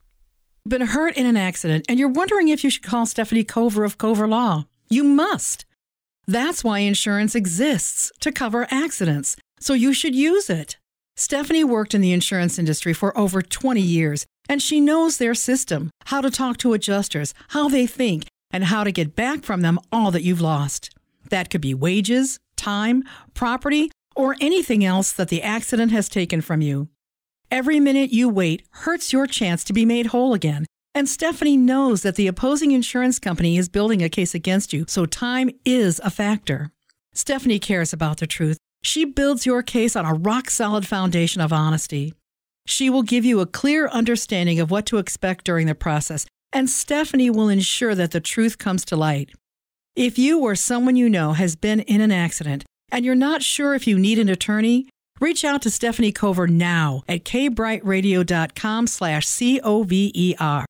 [0.67, 3.99] Been hurt in an accident, and you're wondering if you should call Stephanie Cover of
[3.99, 4.67] Cover Law.
[4.89, 5.65] You must.
[6.27, 10.79] That's why insurance exists to cover accidents, so you should use it.
[11.17, 15.91] Stephanie worked in the insurance industry for over 20 years, and she knows their system,
[16.07, 19.79] how to talk to adjusters, how they think, and how to get back from them
[19.93, 20.91] all that you've lost.
[21.31, 26.61] That could be wages, time, property, or anything else that the accident has taken from
[26.61, 26.89] you.
[27.51, 32.03] Every minute you wait hurts your chance to be made whole again, and Stephanie knows
[32.03, 36.11] that the opposing insurance company is building a case against you, so time is a
[36.11, 36.71] factor.
[37.13, 38.59] Stephanie cares about the truth.
[38.83, 42.15] She builds your case on a rock solid foundation of honesty.
[42.67, 46.71] She will give you a clear understanding of what to expect during the process, and
[46.71, 49.31] Stephanie will ensure that the truth comes to light.
[49.97, 53.75] If you or someone you know has been in an accident and you're not sure
[53.75, 54.89] if you need an attorney,
[55.21, 60.67] reach out to Stephanie Cover now at kbrightradio.com slash C-O-V-E-R.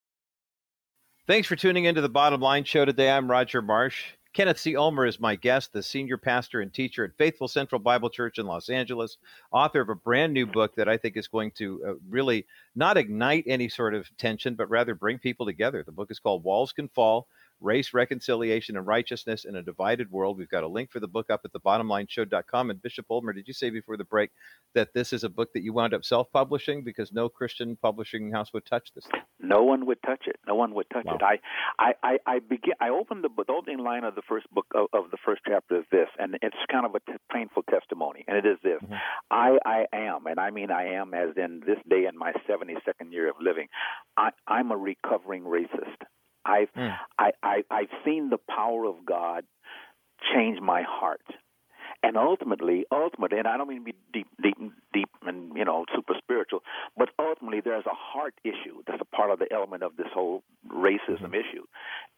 [1.26, 3.10] Thanks for tuning into the Bottom Line Show today.
[3.10, 4.12] I'm Roger Marsh.
[4.34, 4.76] Kenneth C.
[4.76, 8.44] Ulmer is my guest, the senior pastor and teacher at Faithful Central Bible Church in
[8.44, 9.16] Los Angeles,
[9.50, 12.44] author of a brand new book that I think is going to uh, really
[12.76, 15.82] not ignite any sort of tension, but rather bring people together.
[15.82, 17.26] The book is called Walls Can Fall
[17.60, 20.38] Race, Reconciliation, and Righteousness in a Divided World.
[20.38, 22.70] We've got a link for the book up at the thebottomlineshow.com.
[22.70, 24.30] And Bishop Ulmer, did you say before the break
[24.74, 28.32] that this is a book that you wound up self publishing because no Christian publishing
[28.32, 29.06] house would touch this?
[29.40, 30.36] No one would touch it.
[30.46, 31.16] No one would touch wow.
[31.16, 31.22] it.
[31.22, 31.38] I,
[31.78, 32.74] I, I, I begin.
[32.80, 35.78] I opened the, the opening line of the first book of, of the first chapter
[35.78, 38.94] is this, and it's kind of a t- painful testimony, and it is this: mm-hmm.
[39.30, 43.12] I, I am, and I mean I am, as in this day in my 72nd
[43.12, 43.68] year of living,
[44.16, 46.04] I, I'm a recovering racist.
[46.44, 46.96] I've mm.
[47.18, 49.44] I, I I've seen the power of God
[50.34, 51.22] change my heart.
[52.02, 54.58] And ultimately, ultimately, and I don't mean to be deep, deep,
[54.92, 56.60] deep, and you know, super spiritual,
[56.98, 60.42] but ultimately, there's a heart issue that's a part of the element of this whole
[60.68, 61.34] racism mm-hmm.
[61.34, 61.64] issue.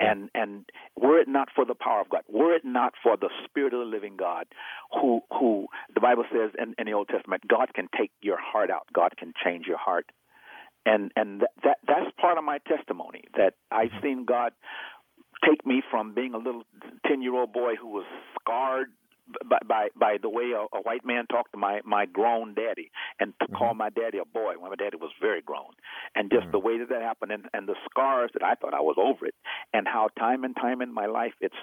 [0.00, 0.64] And and
[0.96, 3.78] were it not for the power of God, were it not for the Spirit of
[3.78, 4.46] the Living God,
[4.90, 8.70] who who the Bible says in, in the Old Testament, God can take your heart
[8.70, 10.10] out, God can change your heart
[10.87, 14.03] and and that that's part of my testimony that I've mm-hmm.
[14.03, 14.53] seen God
[15.44, 16.62] take me from being a little
[17.07, 18.07] ten year old boy who was
[18.40, 18.88] scarred
[19.44, 22.90] by by, by the way a, a white man talked to my my grown daddy
[23.18, 23.57] and to mm-hmm.
[23.57, 25.72] call my daddy a boy when my daddy was very grown
[26.14, 26.53] and just mm-hmm.
[26.53, 29.27] the way that that happened and, and the scars that I thought I was over
[29.27, 29.35] it
[29.75, 31.57] and how time and time in my life it's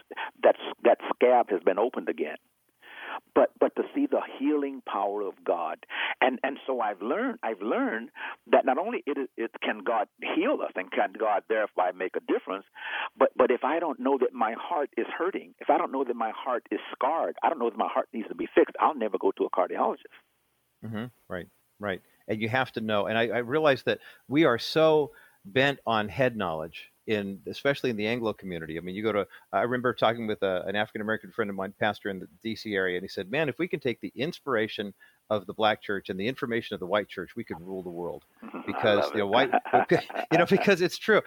[0.44, 2.38] that's that scab has been opened again
[3.36, 5.78] but but to see the healing power of God.
[6.22, 8.10] And and so I've learned I've learned
[8.52, 12.22] that not only it it can God heal us and can God thereby make a
[12.32, 12.66] difference,
[13.18, 16.04] but but if I don't know that my heart is hurting, if I don't know
[16.04, 18.76] that my heart is scarred, I don't know that my heart needs to be fixed,
[18.80, 20.14] I'll never go to a cardiologist.
[20.86, 21.06] Mm-hmm.
[21.30, 21.48] Right,
[21.80, 22.02] right.
[22.28, 23.08] And you have to know.
[23.08, 25.12] And I, I realize that we are so
[25.46, 28.78] bent on head knowledge in especially in the Anglo community.
[28.78, 31.56] I mean, you go to I remember talking with a, an African American friend of
[31.56, 32.74] mine, pastor in the D.C.
[32.74, 34.94] area, and he said, "Man, if we can take the inspiration
[35.30, 37.90] of the black church and the information of the white church, we could rule the
[37.90, 38.24] world
[38.68, 39.52] because you know white,
[40.32, 41.22] you know, because it's true.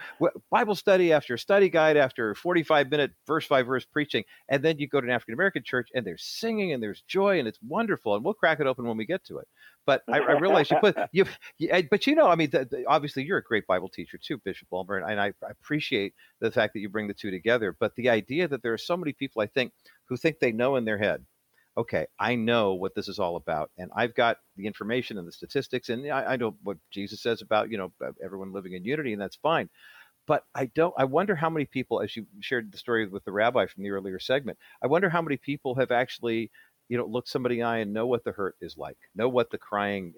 [0.49, 4.87] Bible study after study guide after 45 minute verse by verse preaching, and then you
[4.87, 8.15] go to an African American church and there's singing and there's joy and it's wonderful,
[8.15, 9.47] and we'll crack it open when we get to it.
[9.87, 11.25] But I, I realize you put you,
[11.89, 14.67] but you know, I mean, the, the, obviously you're a great Bible teacher too, Bishop
[14.71, 17.75] Ulmer, and I, I appreciate the fact that you bring the two together.
[17.79, 19.73] But the idea that there are so many people, I think,
[20.09, 21.25] who think they know in their head
[21.77, 25.31] okay, I know what this is all about, and I've got the information and the
[25.31, 28.83] statistics, and I, I know what Jesus says about you know uh, everyone living in
[28.83, 29.69] unity, and that's fine.
[30.27, 30.93] But I don't.
[30.97, 33.91] I wonder how many people, as you shared the story with the rabbi from the
[33.91, 36.51] earlier segment, I wonder how many people have actually
[36.89, 39.29] you know look somebody in the eye and know what the hurt is like know
[39.29, 40.13] what the crying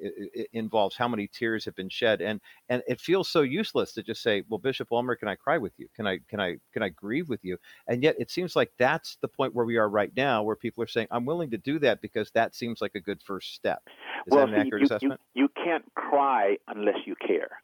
[0.54, 4.22] involves how many tears have been shed and and it feels so useless to just
[4.22, 5.88] say well bishop ulmer can i cry with you?
[5.96, 7.58] Can i can i can i grieve with you?
[7.88, 10.84] And yet it seems like that's the point where we are right now where people
[10.84, 13.82] are saying i'm willing to do that because that seems like a good first step.
[14.28, 15.22] Is well, that an accurate you, assessment?
[15.34, 17.62] you, you can't cry unless you care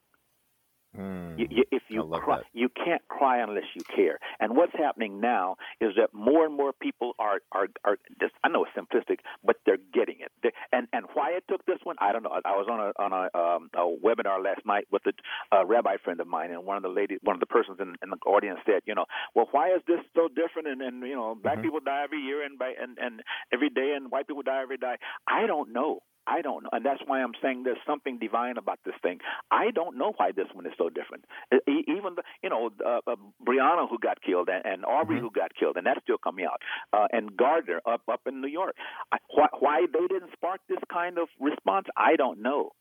[0.97, 2.45] Mm, you, you, if you cry, that.
[2.53, 4.19] you can't cry unless you care.
[4.39, 7.97] And what's happening now is that more and more people are are are.
[8.19, 10.31] Just, I know it's simplistic, but they're getting it.
[10.43, 12.31] They, and and why it took this one, I don't know.
[12.45, 15.97] I was on a on a, um, a webinar last night with a, a rabbi
[16.03, 18.17] friend of mine, and one of the ladies, one of the persons in, in the
[18.25, 19.05] audience said, you know,
[19.35, 20.67] well, why is this so different?
[20.67, 21.63] And and you know, black Mhm.
[21.63, 24.77] people die every year, and by and and every day, and white people die every
[24.77, 24.95] day.
[25.27, 25.99] I don't know.
[26.27, 29.19] I don't know, and that's why I'm saying there's something divine about this thing.
[29.51, 31.25] I don't know why this one is so different.
[31.67, 35.21] Even the, you know, uh, uh, Breonna who got killed and, and Arbery Mhm.
[35.21, 36.61] who got killed, and that's still coming out,
[36.93, 38.75] uh, and Gardner up up in New York.
[39.11, 42.71] I, why, why they didn't spark this kind of response, I don't know.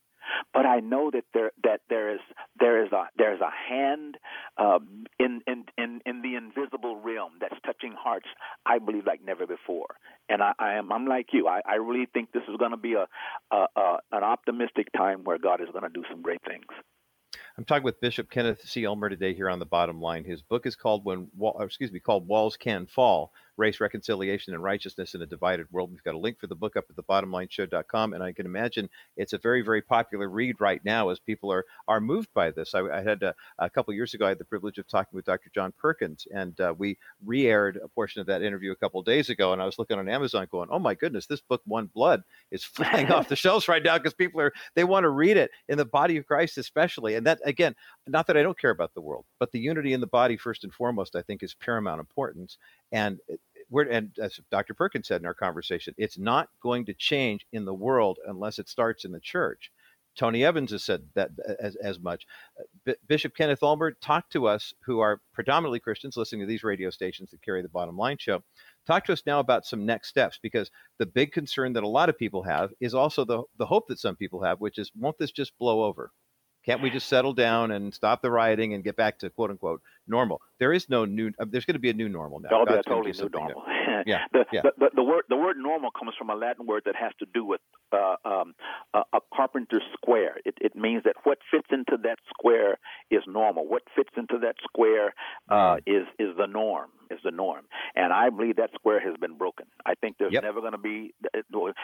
[0.53, 2.19] But I know that there that there is
[2.59, 4.17] there is a there is a hand
[4.57, 8.27] um, in, in in in the invisible realm that's touching hearts.
[8.65, 9.95] I believe like never before,
[10.29, 11.47] and I, I am I'm like you.
[11.47, 13.07] I, I really think this is going to be a,
[13.51, 16.65] a, a an optimistic time where God is going to do some great things.
[17.57, 18.85] I'm talking with Bishop Kenneth C.
[18.85, 20.25] Ulmer today here on the Bottom Line.
[20.25, 25.13] His book is called "When," excuse me, called "Walls Can Fall: Race, Reconciliation, and Righteousness
[25.13, 28.23] in a Divided World." We've got a link for the book up at thebottomlineshow.com, and
[28.23, 32.01] I can imagine it's a very, very popular read right now as people are are
[32.01, 32.73] moved by this.
[32.73, 35.25] I, I had a, a couple years ago, I had the privilege of talking with
[35.25, 35.49] Dr.
[35.53, 39.53] John Perkins, and uh, we re-aired a portion of that interview a couple days ago.
[39.53, 42.63] And I was looking on Amazon, going, "Oh my goodness, this book, One Blood, is
[42.75, 45.77] flying off the shelves right now because people are they want to read it in
[45.77, 47.75] the body of Christ, especially." And that again,
[48.07, 50.63] not that I don't care about the world, but the unity in the body first
[50.63, 52.57] and foremost, I think, is paramount importance.
[52.95, 53.35] And eh,
[53.69, 54.73] we're and as Dr.
[54.73, 58.69] Perkins said in our conversation, it's not going to change in the world unless it
[58.69, 59.71] starts in the church.
[60.15, 62.25] Tony Evans has said that eh, as, as much.
[62.57, 66.63] Uh, B- Bishop Kenneth Ulmer, talk to us who are predominantly Christians listening to these
[66.63, 68.41] radio stations that carry the bottom line show.
[68.87, 72.07] Talk to us now about some next steps because the big concern that a lot
[72.07, 75.17] of people have is also the, the hope that some people have, which is won't
[75.17, 76.11] this just blow over?
[76.65, 79.81] Can't we just settle down and stop the rioting and get back to quote unquote
[80.07, 80.41] normal?
[80.59, 81.31] There is no new.
[81.39, 82.49] Uh, there's going to be a new normal now.
[82.49, 83.63] That'll be a totally new normal.
[84.05, 84.61] Yeah, the, yeah.
[84.61, 87.25] The, the, the word the word normal comes from a Latin word that has to
[87.33, 88.53] do with uh, um,
[88.93, 90.35] a, a carpenter's square.
[90.45, 92.77] It, it means that what fits into that square
[93.09, 93.67] is normal.
[93.67, 95.13] What fits into that square
[95.49, 96.89] uh, is is the norm.
[97.11, 97.65] Is the norm,
[97.95, 99.67] and I believe that square has been broken.
[99.85, 100.41] I think there's Yep.
[100.43, 101.13] never going to be.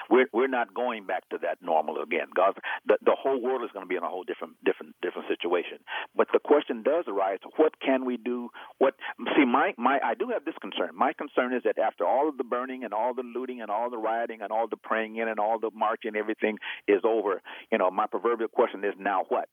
[0.10, 2.26] We're we're not going back to that normal again.
[2.36, 2.58] God,
[2.88, 5.78] the the whole world is going to be in a whole different different different situation.
[6.16, 8.50] But the question does arise: What can we do?
[8.78, 8.95] What
[9.36, 9.45] see?
[9.45, 10.89] My my I do have this concern.
[10.95, 13.89] My concern is that after all of the burning and all the looting and all
[13.89, 17.41] the rioting and all the praying in and all the marching, everything is over.
[17.71, 19.50] You know, my proverbial question is now what?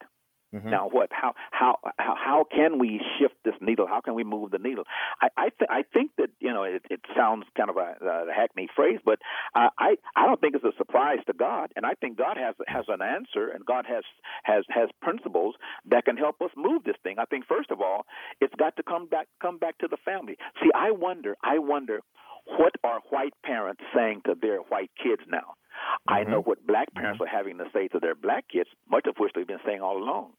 [0.54, 0.64] Mhm.
[0.70, 1.12] Now what?
[1.12, 3.86] How how how how can we shift this needle?
[3.86, 4.84] How can we move the needle?
[5.20, 8.32] I I, th- I think that you know it, it sounds kind of a, a
[8.32, 9.18] hackneyed phrase, but
[9.54, 12.54] uh, I I don't think it's a surprise to God, and I think God has
[12.66, 14.04] has an answer, and God has
[14.44, 15.54] has has principles
[15.86, 17.16] that can help us move this thing.
[17.18, 18.06] I think first of all,
[18.40, 20.38] it's got to come back come back to the family.
[20.62, 22.00] See, I wonder I wonder
[22.56, 25.54] what are white parents saying to their white kids now?
[26.08, 26.30] I Mhm.
[26.30, 29.32] know what black parents are having to say to their black kids, much of which
[29.34, 30.32] they've been saying all along.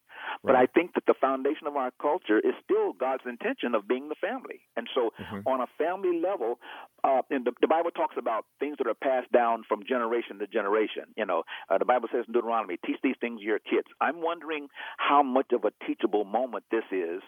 [0.46, 0.64] But Right.
[0.64, 4.16] I think that the foundation of our culture is still God's intention of being the
[4.16, 4.62] family.
[4.76, 5.44] And so, Mhm.
[5.46, 6.60] on a family level,
[7.04, 10.48] uh, and the, the Bible talks about things that are passed down from generation to
[10.48, 11.06] generation.
[11.16, 13.88] You know, uh, the Bible says in Deuteronomy, teach these things to your kids.
[14.02, 14.68] I'm wondering
[14.98, 17.22] how much of a teachable moment this is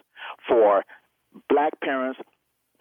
[0.48, 0.84] for
[1.50, 2.20] black parents,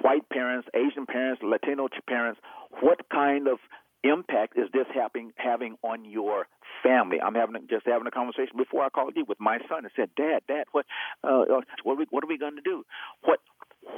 [0.00, 2.40] white parents, Asian parents, Latino parents.
[2.80, 3.58] What kind of
[4.02, 6.46] impact is this having having on your
[6.82, 7.20] family?
[7.20, 10.10] I'm having just having a conversation before I called you with my son and said,
[10.16, 10.86] "Dad, Dad, what
[11.24, 12.84] uh, uh what are we what are we going to do?
[13.22, 13.40] What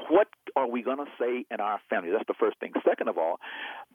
[0.09, 2.11] what are we going to say in our family?
[2.11, 2.73] That's the first thing.
[2.87, 3.39] Second of all,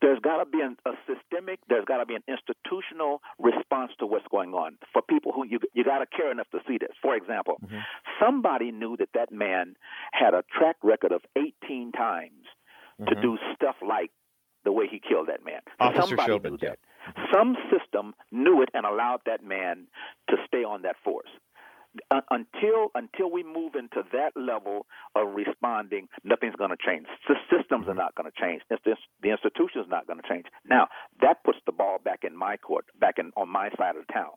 [0.01, 4.05] there's got to be an, a systemic, there's got to be an institutional response to
[4.05, 6.91] what's going on for people who you you got to care enough to see this.
[7.01, 7.79] For example, mm-hmm.
[8.19, 9.75] somebody knew that that man
[10.11, 12.31] had a track record of 18 times
[12.99, 13.13] mm-hmm.
[13.13, 14.11] to do stuff like
[14.63, 15.61] the way he killed that man.
[15.79, 16.79] Officer Somebody Chauvin, knew that.
[17.33, 19.87] Some system knew it and allowed that man
[20.29, 21.29] to stay on that force
[22.11, 24.85] uh, until until we move into that level
[25.15, 27.07] of responding, nothing's going to change.
[27.27, 28.61] The systems are not going to change.
[28.69, 28.77] The,
[29.21, 30.45] the institution is not going to change.
[30.65, 30.87] Now
[31.21, 34.13] that puts the ball back in my court, back in on my side of the
[34.13, 34.33] town,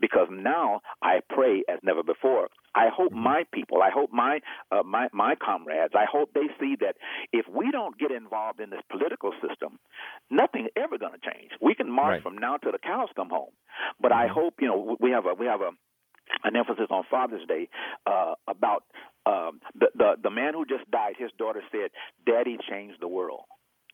[0.00, 2.48] because now I pray as never before.
[2.74, 3.22] I hope mm-hmm.
[3.22, 4.40] my people, I hope my
[4.72, 6.96] uh, my my comrades, I hope they see that
[7.32, 9.78] if we don't get involved in this political system,
[10.30, 11.52] nothing ever going to change.
[11.60, 12.22] We can march right.
[12.22, 13.52] from now till the cows come home,
[14.00, 14.34] but I mm-hmm.
[14.34, 15.70] hope you know we have a we have a
[16.42, 17.68] an emphasis on Father's Day
[18.06, 18.84] uh, about
[19.26, 21.14] um, the, the the man who just died.
[21.18, 21.90] His daughter said,
[22.26, 23.44] "Daddy changed the world."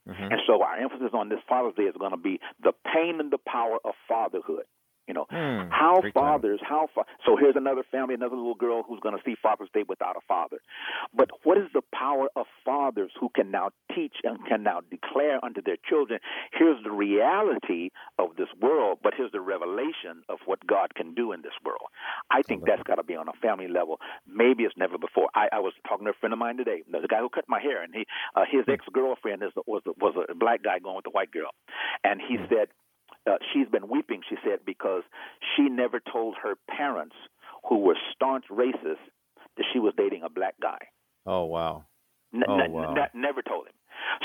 [0.08, 0.22] Mm-hmm.
[0.22, 3.30] And so our emphasis on this Father's Day is going to be the pain and
[3.30, 4.64] the power of fatherhood.
[5.10, 9.00] You know, mm, how fathers, how fa- so here's another family, another little girl who's
[9.00, 10.58] going to see Father's Day without a father.
[11.12, 15.44] But what is the power of fathers who can now teach and can now declare
[15.44, 16.20] unto their children,
[16.52, 17.90] here's the reality
[18.20, 21.90] of this world, but here's the revelation of what God can do in this world.
[22.30, 23.98] I think that's got to be on a family level.
[24.32, 25.28] Maybe it's never before.
[25.34, 27.60] I, I was talking to a friend of mine today, the guy who cut my
[27.60, 28.06] hair, and he
[28.36, 28.70] uh, his hmm.
[28.70, 31.50] ex girlfriend was was a black guy going with a white girl,
[32.04, 32.44] and he hmm.
[32.48, 32.68] said
[33.30, 35.02] uh, she's been weeping, she said, because
[35.54, 37.14] she never told her parents,
[37.68, 39.04] who were staunch racists,
[39.56, 40.78] that she was dating a black guy.
[41.26, 41.84] Oh wow!
[42.34, 42.94] N- oh, n- wow.
[42.94, 43.74] N- never told him.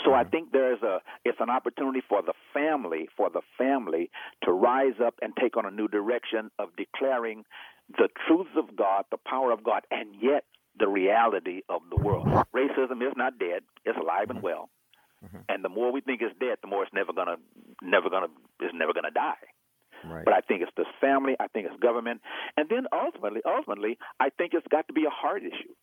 [0.03, 0.19] So mm-hmm.
[0.19, 4.09] I think there's a it's an opportunity for the family for the family
[4.43, 7.43] to rise up and take on a new direction of declaring
[7.97, 10.45] the truths of God, the power of God, and yet
[10.79, 12.27] the reality of the world.
[12.55, 14.45] Racism is not dead; it's alive and mm-hmm.
[14.45, 14.69] well.
[15.25, 15.49] Mm-hmm.
[15.49, 17.37] And the more we think it's dead, the more it's never gonna,
[17.81, 18.27] never gonna,
[18.59, 19.41] it's never gonna die.
[20.05, 20.25] Right.
[20.25, 21.35] But I think it's the family.
[21.39, 22.21] I think it's government,
[22.57, 25.73] and then ultimately, ultimately, I think it's got to be a heart issue.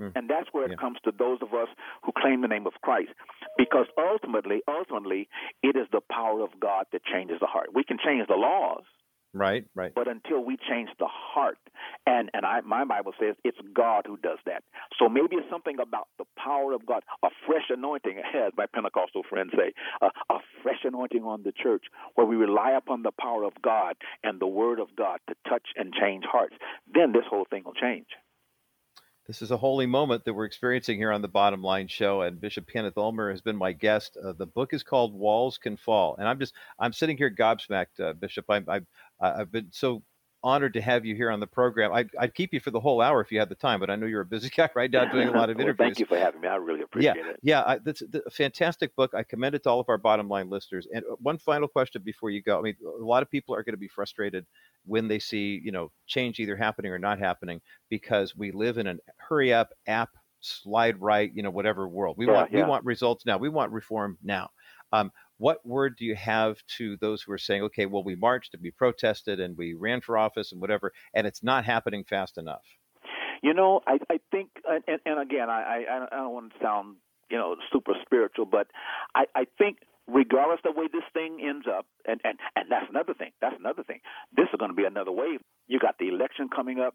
[0.00, 0.12] Mm.
[0.16, 0.76] And that's where it yeah.
[0.76, 1.68] comes to those of us
[2.02, 3.12] who claim the name of Christ.
[3.56, 5.28] Because ultimately, ultimately,
[5.62, 7.68] it is the power of God that changes the heart.
[7.72, 8.82] We can change the laws,
[9.34, 9.92] Right, right.
[9.92, 11.58] But until we change the heart,
[12.06, 14.62] and and I, my Bible says it's God who does that.
[14.96, 19.22] So maybe it's something about the power of God, a fresh anointing, as my Pentecostal
[19.28, 23.42] friends say, a, a fresh anointing on the church, where we rely upon the power
[23.42, 26.54] of God and the Word of God to touch and change hearts.
[26.92, 28.06] Then this whole thing will change.
[29.26, 32.38] This is a holy moment that we're experiencing here on the Bottom Line Show, and
[32.38, 34.18] Bishop Kenneth Ulmer has been my guest.
[34.22, 38.00] Uh, the book is called Walls Can Fall, and I'm just I'm sitting here gobsmacked,
[38.00, 38.44] uh, Bishop.
[38.50, 38.80] I, I
[39.18, 40.02] I've been so
[40.44, 41.90] honored to have you here on the program.
[41.92, 43.96] I'd, I'd, keep you for the whole hour if you had the time, but I
[43.96, 45.78] know you're a busy guy right now doing a lot of interviews.
[45.78, 46.48] well, thank you for having me.
[46.48, 47.40] I really appreciate yeah, it.
[47.42, 49.14] Yeah, I, that's a fantastic book.
[49.14, 50.86] I commend it to all of our bottom line listeners.
[50.92, 52.58] And uh, one final question before you go.
[52.58, 54.44] I mean, a lot of people are going to be frustrated
[54.84, 58.86] when they see, you know, change either happening or not happening because we live in
[58.86, 62.16] a hurry up app slide right, you know, whatever world.
[62.18, 62.58] We yeah, want yeah.
[62.58, 63.38] we want results now.
[63.38, 64.50] We want reform now.
[64.92, 68.54] Um, what word do you have to those who are saying, okay, well, we marched
[68.54, 72.38] and we protested and we ran for office and whatever, and it's not happening fast
[72.38, 72.64] enough?
[73.42, 76.96] You know, I, I think, and, and again, I, I, I don't want to sound,
[77.30, 78.68] you know, super spiritual, but
[79.14, 82.86] I, I think regardless of the way this thing ends up, and, and, and that's
[82.88, 83.32] another thing.
[83.40, 84.00] That's another thing.
[84.36, 85.40] This is going to be another wave.
[85.66, 86.94] You got the election coming up.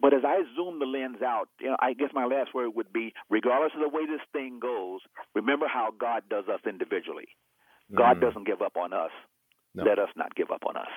[0.00, 2.92] But as I zoom the lens out, you know, I guess my last word would
[2.92, 5.00] be regardless of the way this thing goes,
[5.34, 7.26] remember how God does us individually.
[7.92, 8.20] God mm.
[8.20, 9.10] doesn't give up on us.
[9.74, 9.84] No.
[9.84, 10.88] Let us not give up on us.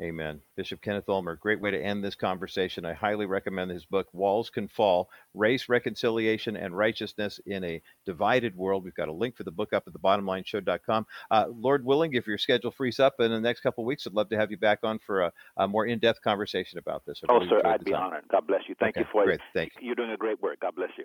[0.00, 0.40] Amen.
[0.56, 2.86] Bishop Kenneth Ulmer, great way to end this conversation.
[2.86, 8.56] I highly recommend his book, Walls Can Fall Race, Reconciliation, and Righteousness in a Divided
[8.56, 8.82] World.
[8.82, 11.06] We've got a link for the book up at the thebottomlineshow.com.
[11.30, 14.14] Uh, Lord willing, if your schedule frees up in the next couple of weeks, I'd
[14.14, 17.20] love to have you back on for a, a more in depth conversation about this.
[17.22, 18.04] I oh, sir, I'd be time.
[18.04, 18.24] honored.
[18.30, 18.74] God bless you.
[18.80, 19.40] Thank okay, you for great.
[19.52, 19.88] Thank you.
[19.88, 20.60] You're doing a great work.
[20.60, 21.04] God bless you.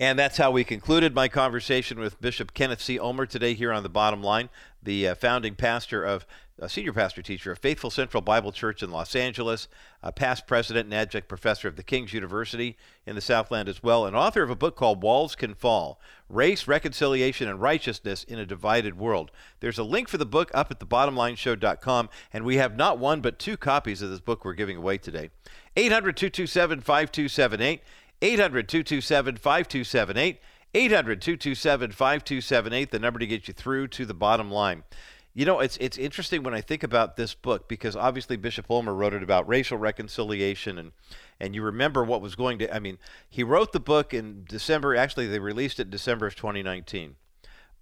[0.00, 3.00] And that's how we concluded my conversation with Bishop Kenneth C.
[3.00, 4.48] Ulmer today here on the bottom line,
[4.80, 6.24] the uh, founding pastor of,
[6.62, 9.66] uh, senior pastor teacher of Faithful Central Bible Church in Los Angeles,
[10.00, 12.76] a past president and adjunct professor of the King's University
[13.06, 16.68] in the Southland as well, and author of a book called Walls Can Fall Race,
[16.68, 19.32] Reconciliation, and Righteousness in a Divided World.
[19.58, 23.40] There's a link for the book up at thebottomlineshow.com, and we have not one but
[23.40, 25.30] two copies of this book we're giving away today.
[25.76, 27.82] 800 227 5278.
[28.20, 30.40] 800 227 5278.
[30.74, 34.84] 800 227 5278, the number to get you through to the bottom line.
[35.34, 38.94] You know, it's it's interesting when I think about this book because obviously Bishop Ulmer
[38.94, 40.92] wrote it about racial reconciliation and
[41.40, 42.98] and you remember what was going to I mean,
[43.28, 47.16] he wrote the book in December, actually they released it in December of 2019.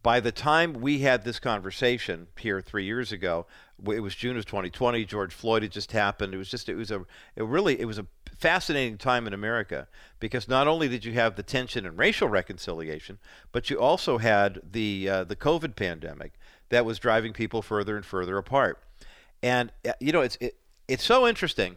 [0.02, 3.46] By the time we had this conversation here 3 years ago,
[3.90, 6.34] it was June of 2020, George Floyd had just happened.
[6.34, 8.06] It was just it was a it really it was a
[8.38, 9.88] fascinating time in America
[10.20, 13.18] because not only did you have the tension and racial reconciliation,
[13.52, 16.32] but you also had the uh, the COVID pandemic
[16.68, 18.82] that was driving people further and further apart.
[19.42, 20.56] And uh, you know, it's it,
[20.88, 21.76] it's so interesting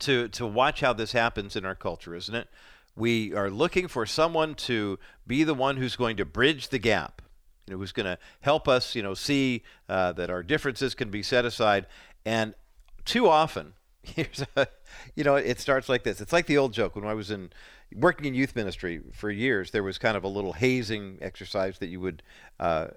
[0.00, 2.48] to to watch how this happens in our culture, isn't it?
[2.96, 7.22] We are looking for someone to be the one who's going to bridge the gap,
[7.66, 11.10] you know, who's going to help us, you know, see uh, that our differences can
[11.10, 11.86] be set aside.
[12.24, 12.54] And
[13.04, 13.74] too often,
[14.16, 14.66] here's a,
[15.14, 16.20] you know, it starts like this.
[16.20, 17.50] It's like the old joke when I was in
[17.94, 19.70] working in youth ministry for years.
[19.70, 22.22] There was kind of a little hazing exercise that you would
[22.60, 22.88] uh,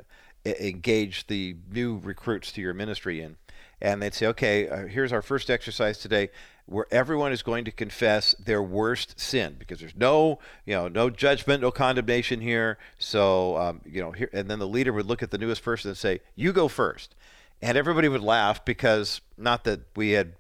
[0.45, 3.37] engage the new recruits to your ministry in,
[3.81, 6.29] and they'd say, "Okay, uh, here's our first exercise today."
[6.67, 11.09] Where everyone is going to confess their worst sin, because there's no, you know, no
[11.09, 12.77] judgment, no condemnation here.
[12.97, 15.89] So, um, you know, here, and then the leader would look at the newest person
[15.89, 17.15] and say, "You go first.
[17.63, 20.33] and everybody would laugh because not that we had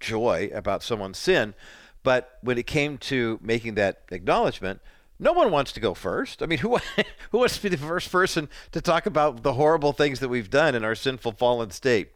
[0.00, 1.54] joy about someone's sin.
[2.02, 4.80] But when it came to making that acknowledgement,
[5.18, 6.42] no one wants to go first.
[6.42, 6.78] I mean, who
[7.30, 10.50] who wants to be the first person to talk about the horrible things that we've
[10.50, 12.10] done in our sinful fallen state?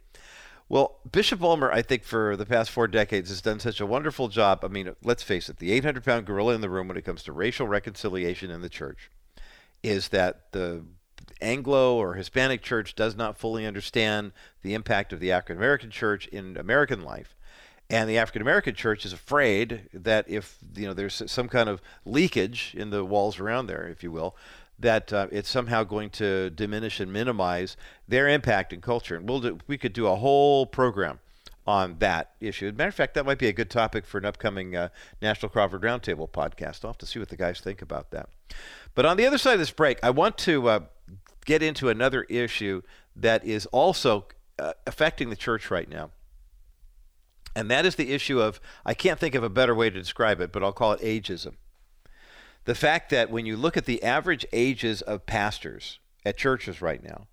[0.68, 4.28] Well, Bishop Ulmer, I think, for the past four decades, has done such a wonderful
[4.28, 4.64] job.
[4.64, 7.24] I mean, let's face it, the 800 pound gorilla in the room when it comes
[7.24, 9.10] to racial reconciliation in the church
[9.82, 10.84] is that the
[11.40, 14.30] Anglo or Hispanic church does not fully understand
[14.62, 17.34] the impact of the African American church in American life
[17.90, 21.82] and the African American church is afraid that if you know there's some kind of
[22.04, 24.36] leakage in the walls around there, if you will,
[24.78, 27.76] that uh, it's somehow going to diminish and minimize
[28.06, 29.16] their impact in culture.
[29.16, 31.18] And we'll do, we could do a whole program
[31.66, 32.68] on that issue.
[32.68, 34.88] As a matter of fact, that might be a good topic for an upcoming uh,
[35.20, 36.84] National Crawford Roundtable podcast.
[36.84, 38.28] I'll have to see what the guys think about that.
[38.94, 40.80] But on the other side of this break, I want to uh,
[41.44, 42.82] get into another issue
[43.16, 44.26] that is also
[44.58, 46.10] uh, affecting the church right now
[47.54, 50.40] and that is the issue of, I can't think of a better way to describe
[50.40, 51.54] it, but I'll call it ageism.
[52.64, 57.02] The fact that when you look at the average ages of pastors at churches right
[57.02, 57.26] now,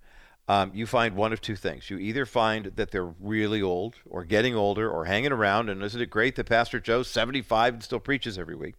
[0.48, 1.90] um, you find one of two things.
[1.90, 6.02] You either find that they're really old or getting older or hanging around, and isn't
[6.02, 8.76] it great that Pastor Joe's 75 and still preaches every week?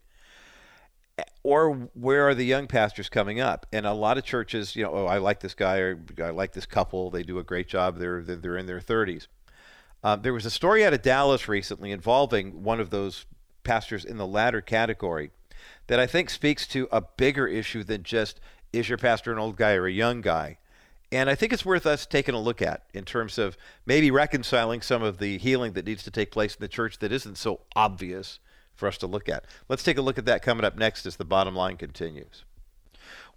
[1.42, 3.66] Or where are the young pastors coming up?
[3.72, 6.52] And a lot of churches, you know, oh, I like this guy or I like
[6.52, 7.10] this couple.
[7.10, 7.98] They do a great job.
[7.98, 9.26] They're, they're in their 30s.
[10.02, 13.26] Uh, there was a story out of Dallas recently involving one of those
[13.64, 15.30] pastors in the latter category
[15.88, 18.40] that I think speaks to a bigger issue than just
[18.72, 20.58] is your pastor an old guy or a young guy.
[21.10, 24.82] And I think it's worth us taking a look at in terms of maybe reconciling
[24.82, 27.60] some of the healing that needs to take place in the church that isn't so
[27.74, 28.40] obvious
[28.74, 29.44] for us to look at.
[29.68, 32.44] Let's take a look at that coming up next as the bottom line continues.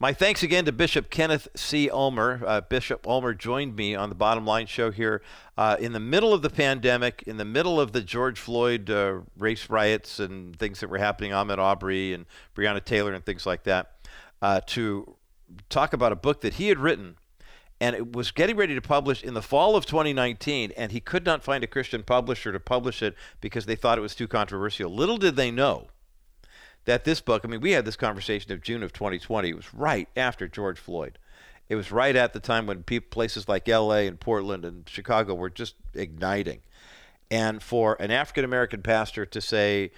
[0.00, 1.90] My thanks again to Bishop Kenneth C.
[1.90, 2.40] Ulmer.
[2.46, 5.22] Uh, Bishop Ulmer joined me on the Bottom Line show here
[5.56, 9.22] uh, in the middle of the pandemic, in the middle of the George Floyd uh,
[9.36, 13.64] race riots and things that were happening, Ahmaud Arbery and Breonna Taylor and things like
[13.64, 13.90] that,
[14.40, 15.16] uh, to
[15.68, 17.16] talk about a book that he had written
[17.80, 21.24] and it was getting ready to publish in the fall of 2019 and he could
[21.24, 24.94] not find a christian publisher to publish it because they thought it was too controversial
[24.94, 25.86] little did they know
[26.88, 29.50] that this book, I mean, we had this conversation of June of 2020.
[29.50, 31.18] It was right after George Floyd.
[31.68, 35.50] It was right at the time when places like LA and Portland and Chicago were
[35.50, 36.60] just igniting.
[37.30, 39.90] And for an African American pastor to say,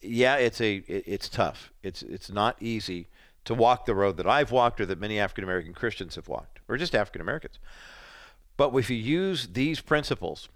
[0.00, 1.70] yeah, it's a it's tough.
[1.82, 3.08] It's it's not easy
[3.44, 6.58] to walk the road that I've walked or that many African American Christians have walked,
[6.68, 7.58] or just African Americans.
[8.56, 10.48] But if you use these principles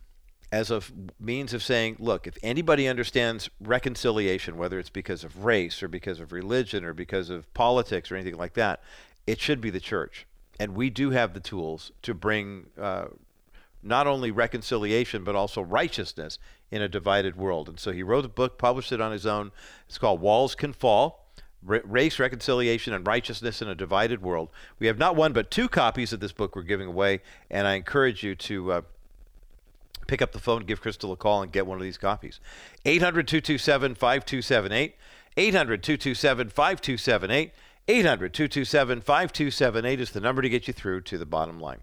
[0.51, 0.81] as a
[1.21, 6.21] means of saying, look, if anybody understands reconciliation, whether it's because of race or because
[6.21, 8.83] of religion or because of politics or anything like that,
[9.27, 10.27] it should be the church.
[10.59, 13.07] And we do have the tools to bring uh,
[13.83, 16.39] not only reconciliation, but also righteousness
[16.71, 17.69] in a divided world.
[17.69, 19.53] And so he wrote a book, published it on his own.
[19.87, 21.27] It's called Walls Can Fall
[21.63, 24.49] Race, Reconciliation, and Righteousness in a Divided World.
[24.79, 27.21] We have not one, but two copies of this book we're giving away.
[27.51, 28.73] And I encourage you to.
[28.73, 28.83] Uh,
[30.09, 32.41] pick up the phone, give Crystal a call, and get one of these copies.
[32.85, 34.97] 800 227 5278.
[35.37, 37.53] 800 227 5278.
[37.91, 41.79] 800 227 5278 is the number to get you through to the bottom line.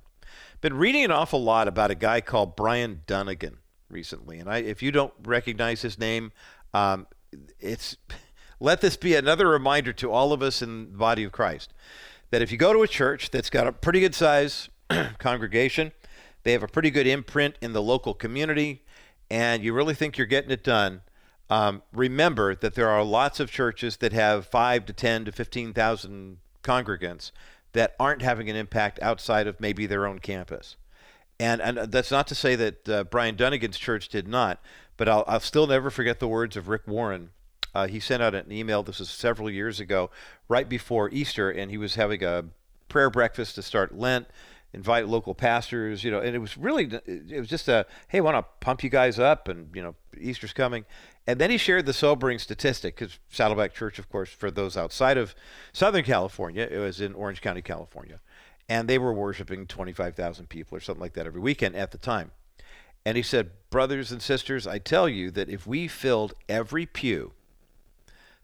[0.62, 3.58] Been reading an awful lot about a guy called Bryan Dunagan
[3.90, 6.32] recently, and I, if you don't recognize his name,
[6.74, 7.08] um,
[7.60, 7.98] it's
[8.60, 11.74] let this be another reminder to all of us in the body of Christ
[12.32, 14.70] that if you go to a church that's got a pretty good size
[15.20, 15.92] congregation,
[16.46, 18.84] they have a pretty good imprint in the local community,
[19.30, 21.02] and you really think you're getting it done.
[21.50, 25.74] Um, remember that there are lots of churches that have five to ten to fifteen
[25.74, 27.32] thousand congregants
[27.74, 30.78] that aren't having an impact outside of maybe their own campus.
[31.40, 34.62] And, and that's not to say that uh, Bryan Dunagan's church did not,
[34.98, 37.32] but I'll, I'll still never forget the words of Rick Warren.
[37.74, 40.10] Uh, he sent out an email, this was several years ago,
[40.48, 42.46] right before Easter, and he was having a
[42.88, 44.28] prayer breakfast to start Lent
[44.76, 48.38] invite local pastors, you know, and it was really, it was just a, hey, want
[48.38, 50.86] to pump you guys up and, you know, Easter's coming.
[51.26, 55.18] And then he shared the sobering statistic because Saddleback Church, of course, for those outside
[55.18, 55.34] of
[55.74, 58.20] Southern California, it was in Orange County, California.
[58.68, 62.32] And they were worshiping 25,000 people or something like that every weekend at the time.
[63.06, 67.34] And he said, Brothers and sisters, I tell you that if we filled every pew,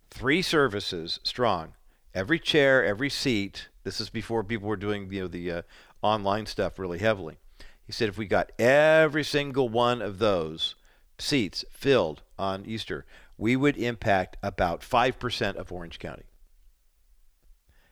[0.09, 1.73] three services strong,
[2.13, 5.61] every chair, every seat, this is before people were doing you know the uh,
[6.01, 7.37] online stuff really heavily.
[7.83, 10.75] He said if we got every single one of those
[11.19, 13.05] seats filled on Easter,
[13.37, 16.23] we would impact about 5% of Orange County.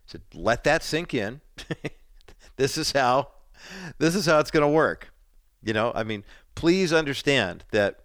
[0.05, 1.41] He said let that sink in.
[2.55, 3.29] this is how
[3.97, 5.11] this is how it's going to work.
[5.61, 6.23] You know, I mean,
[6.55, 7.99] please understand that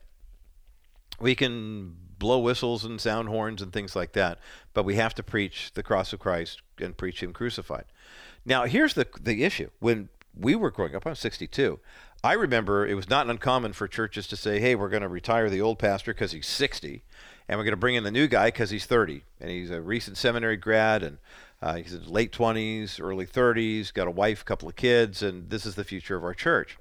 [1.21, 4.39] we can blow whistles and sound horns and things like that,
[4.73, 7.85] but we have to preach the cross of Christ and preach him crucified.
[8.45, 9.71] Now, here's the the issue.
[9.81, 11.79] When we were growing up, I'm 62.
[12.23, 15.51] I remember it was not uncommon for churches to say, "Hey, we're going to retire
[15.51, 17.03] the old pastor because he's 60,
[17.49, 19.83] and we're going to bring in the new guy because he's 30, and he's a
[19.83, 21.19] recent seminary grad, and
[21.61, 25.51] uh, he's in his late 20s, early 30s, got a wife, couple of kids, and
[25.51, 26.79] this is the future of our church."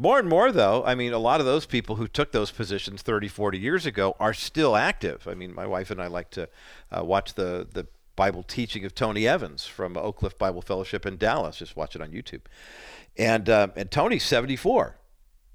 [0.00, 3.02] More and more, though, I mean, a lot of those people who took those positions
[3.02, 5.26] 30, 40 years ago are still active.
[5.26, 6.48] I mean, my wife and I like to
[6.96, 11.18] uh, watch the, the Bible teaching of Tony Evans from Oak Cliff Bible Fellowship in
[11.18, 11.58] Dallas.
[11.58, 12.40] Just watch it on YouTube.
[13.16, 14.96] And uh, and Tony's 74.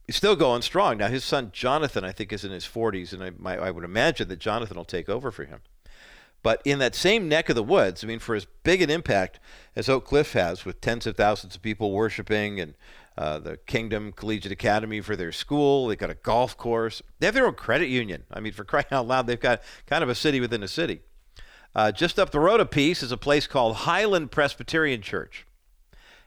[0.08, 0.98] He's still going strong.
[0.98, 3.84] Now his son Jonathan, I think, is in his 40s, and I, my, I would
[3.84, 5.60] imagine that Jonathan will take over for him.
[6.42, 9.42] But in that same neck of the woods, I mean, for as big an impact
[9.76, 12.76] as Oak Cliff has, with tens of thousands of people worshiping and
[13.18, 17.36] uh, the Kingdom Collegiate Academy for their school, they've got a golf course, they have
[17.36, 18.24] their own credit union.
[18.32, 21.02] I mean, for crying out loud, they've got kind of a city within a city.
[21.76, 25.46] Uh, just up the road a piece is a place called Highland Presbyterian Church.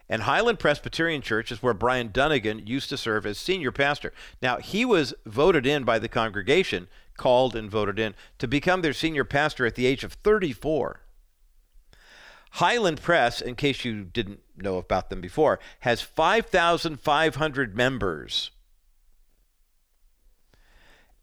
[0.08, 4.12] And Highland Presbyterian Church is where Bryan Dunagan used to serve as senior pastor.
[4.40, 8.92] Now, he was voted in by the congregation, called and voted in, to become their
[8.92, 11.00] senior pastor at the age of 34.
[12.52, 18.50] Highland Press, in case you didn't know about them before, has 5,500 members.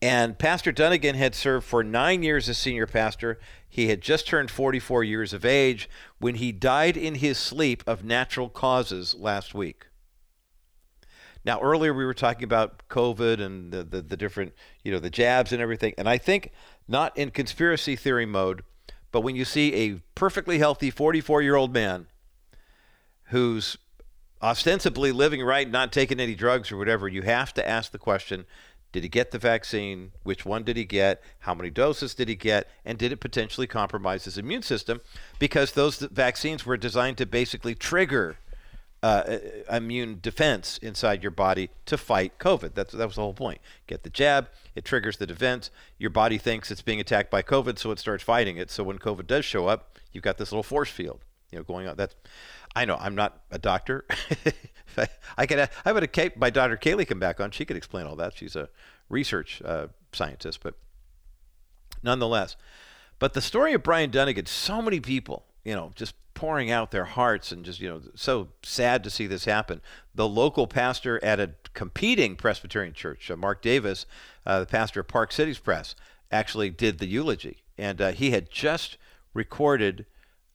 [0.03, 3.39] And Pastor Dunagan had served for nine years as senior pastor.
[3.69, 5.89] He had just turned 44 years of age
[6.19, 9.87] when he died in his sleep of natural causes last week.
[11.45, 14.51] Now, earlier we were talking about COVID and the, the, the, different,
[14.83, 15.93] you know, the jabs and everything.
[15.97, 16.51] And I think
[16.85, 18.63] not in conspiracy theory mode,
[19.13, 22.07] but when you see a perfectly healthy 44 year old man
[23.27, 23.77] who's
[24.41, 28.43] ostensibly living right, not taking any drugs or whatever, you have to ask the question
[28.93, 30.11] did he get the vaccine?
[30.21, 31.21] Which one did he get?
[31.39, 32.69] How many doses did he get?
[32.85, 35.01] And did it potentially compromise his immune system?
[35.39, 38.37] Because those vaccines were designed to basically trigger
[39.01, 39.39] uh,
[39.69, 42.75] immune defense inside your body to fight COVID.
[42.75, 43.59] That's that was the whole point.
[43.87, 45.71] Get the jab, it triggers the defense.
[45.97, 48.71] Your body thinks it's being attacked by COVID, so it starts fighting it.
[48.71, 51.19] So when COVID does show up, you've got this little force field,
[51.51, 51.97] you know, going on.
[51.97, 52.15] That's
[52.75, 54.05] I know I'm not a doctor.
[55.37, 57.51] I could I would have my daughter Kaylee come back on.
[57.51, 58.37] She could explain all that.
[58.37, 58.69] She's a
[59.09, 60.75] research uh, scientist, but
[62.01, 62.55] nonetheless.
[63.19, 67.05] But the story of Bryan Dunagan, so many people, you know, just pouring out their
[67.05, 69.81] hearts and just, you know, so sad to see this happen.
[70.13, 74.05] The local pastor at a competing Presbyterian church, uh, Mark Davis,
[74.45, 75.95] uh, the pastor of Park Cities Press,
[76.31, 77.63] actually did the eulogy.
[77.77, 78.97] And uh, he had just
[79.33, 80.05] recorded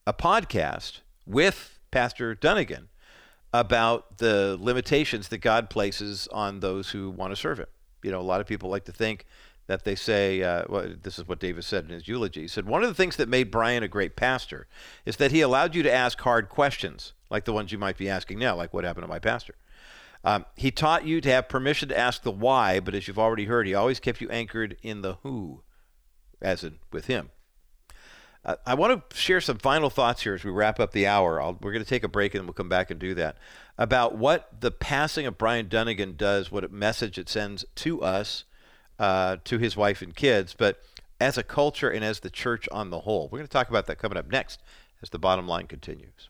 [0.05, 2.87] a podcast with Pastor Dunagan
[3.53, 7.67] about the limitations that God places on those who want to serve Him.
[8.03, 9.25] You know, a lot of people like to think
[9.69, 12.41] that they say, uh, well, this is what Davis said in his eulogy.
[12.41, 14.67] He said, One of the things that made Bryan a great pastor
[15.05, 18.09] is that he allowed you to ask hard questions, like the ones you might be
[18.09, 19.55] asking now, like what happened to my pastor.
[20.23, 23.45] Um, he taught you to have permission to ask the why, but as you've already
[23.45, 25.61] heard, he always kept you anchored in the who,
[26.41, 27.29] as in with him.
[28.65, 31.41] I want to share some final thoughts here as we wrap up the hour.
[31.41, 33.37] I'll, we're going to take a break and then we'll come back and do that
[33.77, 38.43] about what the passing of Bryan Dunagan does, what a message it sends to us
[38.99, 40.83] uh, to his wife and kids, but
[41.19, 43.29] as a culture and as the church on the whole.
[43.31, 44.61] We're going to talk about that coming up next
[45.01, 46.29] as the bottom line continues.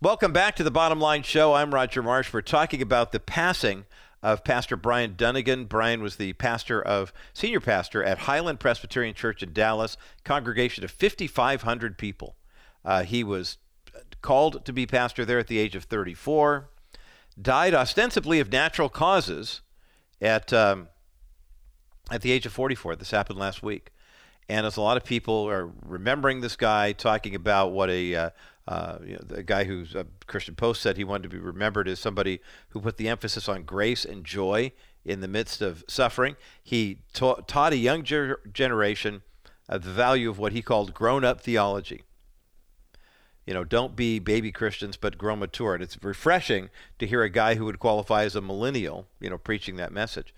[0.00, 1.54] Welcome back to the Bottom Line Show.
[1.54, 2.32] I'm Roger Marsh.
[2.32, 3.86] We're talking about the passing
[4.22, 5.68] of Pastor Bryan Dunagan.
[5.68, 10.90] Bryan was the pastor of senior pastor at Highland Presbyterian Church in Dallas, congregation of
[10.90, 12.36] 5,500 people.
[12.84, 13.58] Uh, he was
[14.22, 16.68] called to be pastor there at the age of 34.
[17.40, 19.60] Died ostensibly of natural causes
[20.20, 20.88] at um,
[22.10, 22.96] at the age of 44.
[22.96, 23.90] This happened last week.
[24.48, 28.30] And as a lot of people are remembering this guy, talking about what a uh,
[28.68, 31.88] uh, you know, the guy who's a Christian Post said he wanted to be remembered
[31.88, 32.40] as somebody
[32.70, 34.72] who put the emphasis on grace and joy
[35.04, 36.36] in the midst of suffering.
[36.62, 39.22] He ta- taught a young ger- generation
[39.68, 42.02] the value of what he called grown-up theology.
[43.46, 45.74] You know, don't be baby Christians, but grow mature.
[45.74, 49.38] And it's refreshing to hear a guy who would qualify as a millennial, you know,
[49.38, 50.34] preaching that message.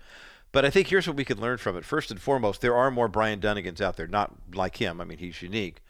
[0.51, 1.85] But I think here's what we can learn from it.
[1.85, 5.01] First and foremost, there are more Bryan Dunagans out there, not like him.
[5.01, 5.81] I mean, he's unique.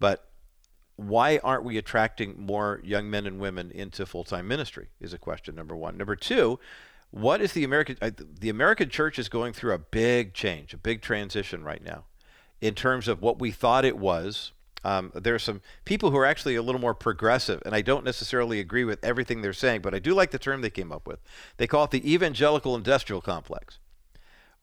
[0.00, 0.28] But
[0.96, 5.54] why aren't we attracting more young men and women into full-time ministry is a question
[5.54, 5.96] number 1.
[5.96, 6.58] Number 2,
[7.10, 7.96] what is the American
[8.40, 12.04] the American church is going through a big change, a big transition right now
[12.60, 14.52] in terms of what we thought it was.
[14.84, 18.04] Um, there are some people who are actually a little more progressive, and I don't
[18.04, 21.06] necessarily agree with everything they're saying, but I do like the term they came up
[21.06, 21.20] with.
[21.56, 23.78] They call it the evangelical industrial complex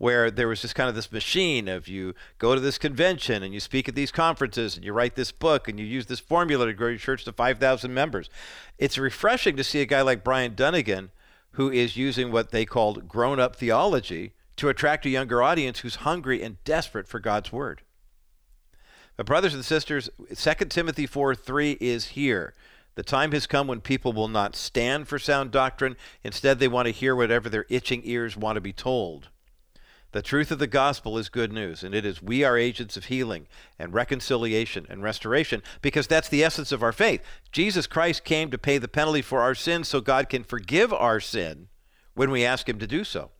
[0.02, 3.54] where there was just kind of this machine of you go to this convention and
[3.54, 6.66] you speak at these conferences and you write this book and you use this formula
[6.66, 8.28] to grow your church to 5,000 members.
[8.80, 11.12] It's refreshing to see a guy like Bryan Dunagan
[11.52, 15.97] who is using what they called grown up theology to attract a younger audience who's
[15.97, 17.84] hungry and desperate for God's word.
[19.18, 22.56] But, brothers and sisters, 2 Timothy 4 3 is here.
[22.95, 25.95] The time has come when people will not stand for sound doctrine.
[26.24, 29.30] Instead, they want to hear whatever their itching ears want to be told.
[30.12, 33.05] The truth of the gospel is good news, and it is we are agents of
[33.05, 33.47] healing
[33.80, 37.24] and reconciliation and restoration because that's the essence of our faith.
[37.51, 41.22] Jesus Christ came to pay the penalty for our sins so God can forgive our
[41.22, 41.70] sin
[42.14, 43.32] when we ask Him to do so.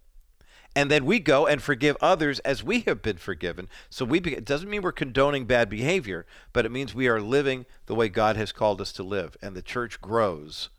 [0.74, 3.68] And then we go and forgive others as we have been forgiven.
[3.90, 7.20] So we be, it doesn't mean we're condoning bad behavior, but it means we are
[7.20, 9.36] living the way God has called us to live.
[9.42, 10.70] And the church grows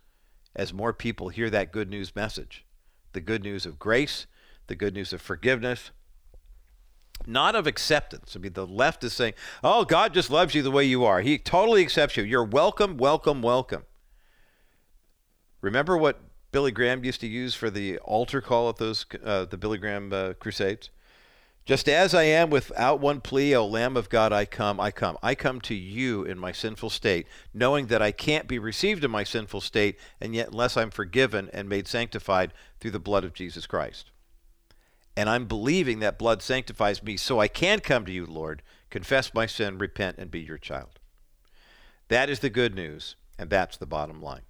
[0.56, 2.64] as more people hear that good news message
[3.12, 4.26] the good news of grace
[4.66, 5.90] the good news of forgiveness,
[7.26, 8.34] not of acceptance.
[8.36, 11.20] I mean, the left is saying, oh, God just loves you the way you are.
[11.20, 12.24] He totally accepts you.
[12.24, 13.84] You're welcome, welcome, welcome.
[15.60, 19.56] Remember what Billy Graham used to use for the altar call at those uh, the
[19.56, 20.90] Billy Graham uh, crusades?
[21.64, 25.16] Just as I am without one plea, O Lamb of God, I come, I come.
[25.22, 29.12] I come to you in my sinful state, knowing that I can't be received in
[29.12, 33.32] my sinful state, and yet unless I'm forgiven and made sanctified through the blood of
[33.32, 34.11] Jesus Christ
[35.16, 39.34] and I'm believing that blood sanctifies me so I can come to you, Lord, confess
[39.34, 40.98] my sin, repent, and be your child.
[42.08, 44.42] That is the good news, and that's the bottom line.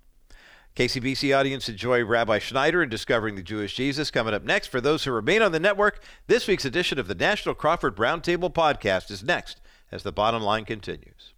[0.75, 4.11] KCBC audience, enjoy Rabbi Schneider and Discovering the Jewish Jesus.
[4.11, 7.15] Coming up next, for those who remain on the network, this week's edition of the
[7.15, 9.61] National Crawford Roundtable podcast is next
[9.91, 11.32] as the bottom line continues.